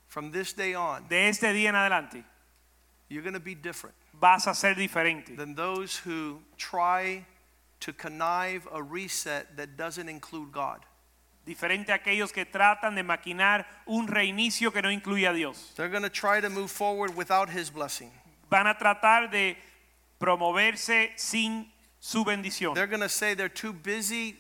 [0.08, 2.24] From this day on, De este día en adelante
[3.10, 7.26] you're going to be different vas a ser diferente than those who try
[7.80, 10.80] to connive a reset that doesn't include God.
[11.46, 15.74] Diferente a aquellos que tratan de maquinar un reinicio que no incluye a Dios.
[15.76, 18.12] They're going to try to move forward without His blessing.
[18.50, 19.58] Van a tratar de
[20.24, 21.68] promoverse sin
[22.00, 22.74] su bendición.
[22.74, 24.38] They're going to say they're too busy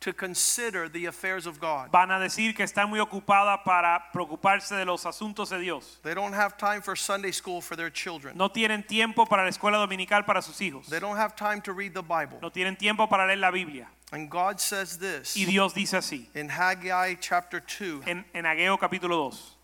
[0.00, 1.90] to consider the affairs of God.
[1.92, 6.00] Van a decir que están muy ocupadas para preocuparse de los asuntos de Dios.
[6.02, 8.36] They don't have time for Sunday school for their children.
[8.36, 10.88] No tienen tiempo para la escuela dominical para sus hijos.
[10.88, 12.38] They don't have time to read the Bible.
[12.42, 13.88] No tienen tiempo para leer la Biblia.
[14.12, 18.76] And God says this Y Dios dice así in Haggai chapter 2, en, en Ageo
[18.76, 19.56] capítulo 2,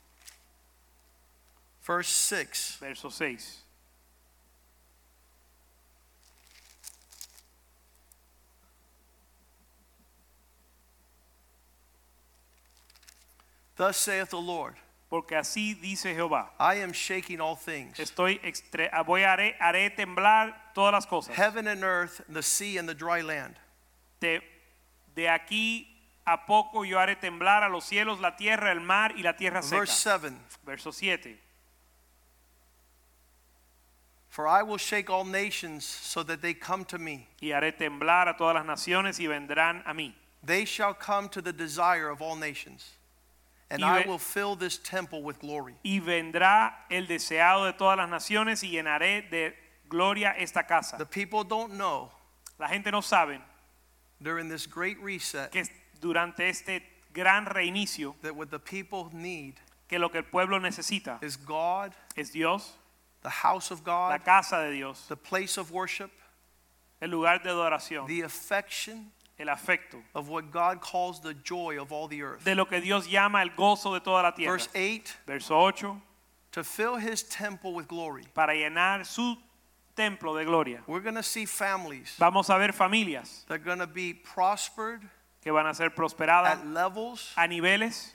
[1.87, 2.79] verse 6.
[2.81, 3.65] verso 6.
[13.79, 14.75] Thus saith the Lord
[15.09, 16.51] Porque así dice Jehová.
[16.61, 21.35] I am shaking all things, Estoy extre- voy a haré, haré temblar todas las cosas.
[21.35, 23.55] heaven and earth, the sea and the dry land.
[24.21, 24.43] De,
[25.15, 25.87] de aquí
[26.27, 29.63] a poco yo haré temblar a los cielos, la tierra, el mar y la tierra
[29.63, 29.79] seca.
[29.79, 30.37] Verse 7
[30.67, 31.39] Verso 7.
[34.29, 37.29] For I will shake all nations so that they come to me.
[37.41, 40.13] Y haré temblar a todas las naciones y vendrán a mí.
[40.45, 42.91] They shall come to the desire of all nations,
[43.71, 45.75] and I will fill this temple with glory.
[45.85, 49.55] Y vendrá el deseado de todas las naciones y llenaré de
[49.89, 50.97] gloria esta casa.
[50.97, 52.11] The people don't know
[52.59, 53.41] La gente no sabe
[54.21, 55.65] during this great reset que
[56.01, 56.83] durante este
[57.13, 59.55] gran reinicio that what the people need
[59.89, 62.73] que lo que el pueblo necesita is God, es Dios,
[63.23, 64.11] the house of God.
[64.11, 66.11] la casa de Dios, the place of worship,
[67.01, 71.93] el lugar de adoración, the affection el afecto of what God calls the joy of
[71.93, 72.45] all the earth.
[72.45, 74.53] de lo que Dios llama el gozo de toda la tierra.
[74.53, 75.87] Verse 8 Verso 8.
[76.53, 78.25] to fill his temple with glory.
[78.35, 79.37] para llenar su
[79.97, 80.81] templo de gloria.
[80.87, 85.01] We're going to see families Vamos a ver familias that are going to be prospered
[85.43, 88.13] que van a ser prosperadas at levels a niveles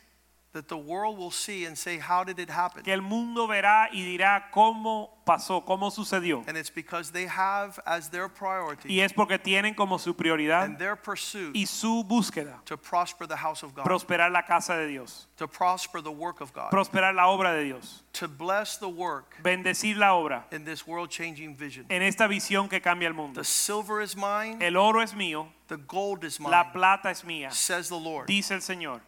[0.54, 2.84] that the world will see and say, How did it happen?
[2.84, 6.44] que el mundo verá y dirá cómo pasó, cómo sucedió.
[6.48, 10.64] And it's because they have as their priority Y es porque tienen como su prioridad
[10.66, 14.76] and their pursuit y su búsqueda to prosper the house of God, prosperar la casa
[14.76, 18.78] de Dios, to prosper the work of God, prosperar la obra de Dios, to bless
[18.78, 21.86] the work bendecir la obra in this world changing vision.
[21.90, 23.40] en esta visión que cambia el mundo.
[23.40, 27.24] The silver is mine, El oro es mío, the gold is mine la plata es
[27.24, 28.28] mía, says the Lord.
[28.28, 29.02] dice el Señor.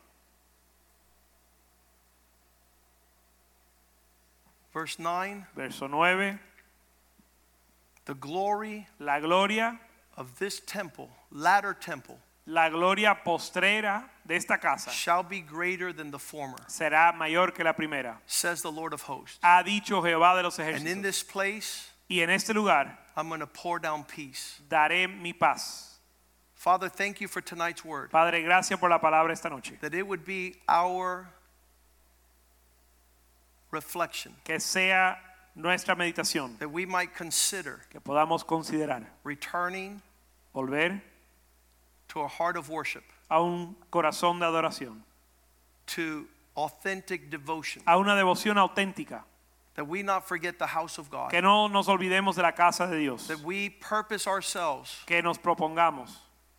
[4.76, 6.38] Verse 9 Verso 9,
[8.04, 9.80] The glory la gloria,
[10.18, 16.12] of this temple, latter temple, la gloria postrera de esta casa shall be greater than
[16.12, 18.18] the former, será mayor que la primera.
[18.28, 19.40] says the Lord of hosts.
[19.42, 20.76] Ha dicho Jehová de los ejércitos.
[20.82, 24.60] And in this place, Y en este lugar I'm going to pour down peace.
[24.70, 25.94] daré mi paz.
[26.54, 28.12] Father, thank you for tonight's word.
[28.12, 29.78] Padre, gracias por la palabra esta noche.
[29.80, 31.30] That it would be our
[33.76, 35.18] reflection, Que sea
[35.56, 40.02] nuestra meditación, that we might consider que podamos considerar returning
[40.54, 41.02] volver
[42.08, 45.02] to a heart of worship, a un corazón de adoración,
[45.86, 46.26] to
[46.56, 49.24] authentic devotion, a una devoción auténtica,
[49.76, 52.88] that we not forget the house of God, que no nos olvidemos de la casa
[52.88, 56.10] de Dios, that we purpose ourselves que nos propongamos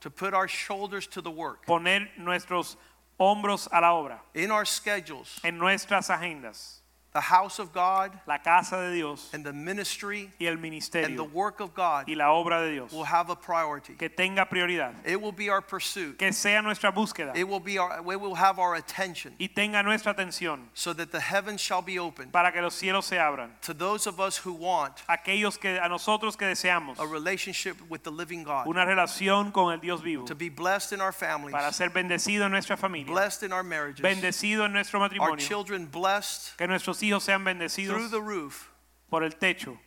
[0.01, 2.77] to put our shoulders to the work poner nuestros
[3.19, 6.81] hombros a la obra, in our schedules, en nuestras agendas,
[7.17, 11.19] the house of God la casa de Dios and the ministry y el ministerio, and
[11.19, 13.95] the work of God y la obra de Dios, will have a priority.
[13.95, 16.19] que tenga prioridad, It will be our pursuit.
[16.19, 17.35] que sea nuestra búsqueda.
[17.35, 19.33] It will be our we will have our attention.
[19.41, 20.65] Y tenga nuestra atención.
[20.75, 23.49] So that the heavens shall be opened para que los cielos se abran.
[23.63, 28.03] to those of us who want Aquellos que a nosotros que deseamos a relationship with
[28.03, 30.27] the living God, una relación con el Dios vivo.
[30.27, 33.63] To be blessed in our families, para ser bendecido en nuestra familia, blessed in our
[33.63, 35.31] marriages, bendecido en nuestro matrimonio.
[35.31, 38.71] our children blessed que nuestros hijos sean bendecidos through the roof
[39.11, 39.79] por el techo,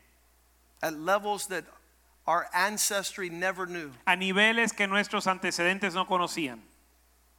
[0.82, 1.66] at levels that
[2.26, 3.92] our ancestry never knew.
[4.08, 6.60] a niveles que nuestros antecedentes no conocían.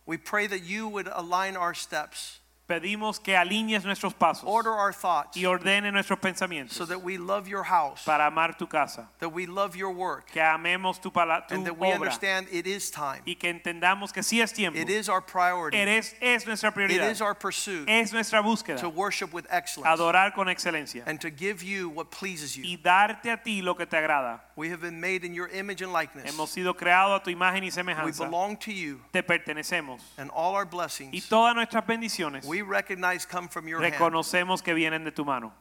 [0.07, 2.40] We pray that you would align our steps,
[2.71, 7.19] Pedimos que alinees nuestros pasos order our thoughts, y ordene nuestros pensamientos so that we
[7.19, 11.11] love your house, para amar tu casa, that we love your work, que amemos tu,
[11.11, 13.23] pala- tu and that we obra understand it is time.
[13.27, 14.79] y que entendamos que sí es tiempo.
[14.79, 15.77] It is our priority.
[15.77, 19.89] Eres, es nuestra It prioridad, is our pursuit es nuestra búsqueda, to worship with excellence
[19.91, 22.63] adorar con excelencia and to give you what pleases you.
[22.65, 24.41] y darte a ti lo que te agrada.
[24.55, 26.31] We have been made in your image and likeness.
[26.33, 27.71] Hemos sido creados a tu imagen y
[28.05, 30.01] We belong to you, Te pertenecemos.
[30.19, 33.95] and all our Y blessings todas nuestras bendiciones we recognize come from your hand.
[33.95, 35.53] reconocemos que vienen de tu mano.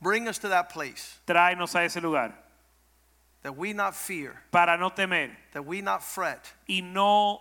[0.00, 2.34] Bring us to that place Tráenos a ese lugar
[3.42, 7.40] that we not fear, para no temer that we not fret, y no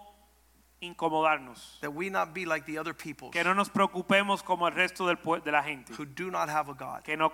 [0.82, 1.80] incomodarnos.
[1.82, 5.07] that we not be like the other peoples Que no nos preocupemos como el resto
[5.07, 5.94] del pue- de la gente.
[5.94, 7.30] who do not have a God Que no,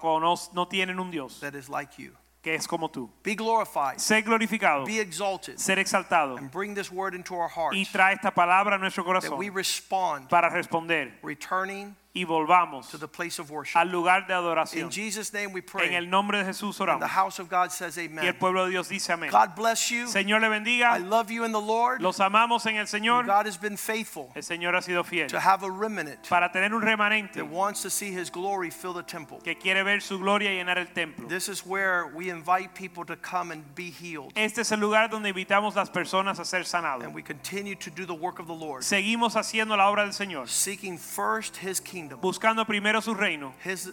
[0.53, 2.15] no tienen un Dios that is like you.
[2.41, 3.09] Que es como tú.
[3.23, 6.37] Be glorified, Ser glorificado, be exalted, ser exaltado.
[6.37, 9.31] And bring this word into our y trae esta palabra a nuestro corazón.
[9.31, 11.11] that we respond, para responder.
[11.21, 13.77] returning y volvamos to the place of worship.
[13.77, 14.41] al lugar de
[14.79, 14.89] In.
[14.89, 15.95] Jesus' name we En pray.
[15.95, 18.35] el nombre de Jesús And the house of God says Y el amen.
[18.37, 19.29] pueblo de Dios dice amén.
[19.31, 20.05] God bless you.
[20.07, 20.47] Señor le
[20.83, 22.01] I love you in the Lord.
[22.01, 23.25] Los amamos en el Señor.
[23.25, 26.73] God has been faithful El Señor ha sido fiel to have a remnant para tener
[26.73, 29.39] un remanente that wants to see his glory fill the temple.
[29.43, 31.27] que quiere ver su gloria llenar el templo.
[31.29, 34.33] This is where we invite people to come and be healed.
[34.35, 37.03] Este es el lugar donde invitamos las personas a ser sanadas.
[37.05, 40.13] And we continue to do the work of the Lord, Seguimos haciendo la obra del
[40.13, 43.91] Señor, seeking first his kingdom, buscando primero su reino, his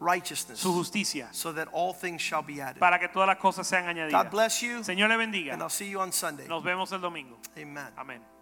[0.00, 2.78] righteousness, su justicia, so that all things shall be added.
[2.78, 4.12] para que todas las cosas sean añadidas.
[4.24, 5.58] God bless you, Señor le and bendiga.
[5.60, 6.46] I'll see you on Sunday.
[6.46, 7.38] Nos vemos el domingo.
[7.56, 7.92] Amen.
[7.96, 8.37] Amén.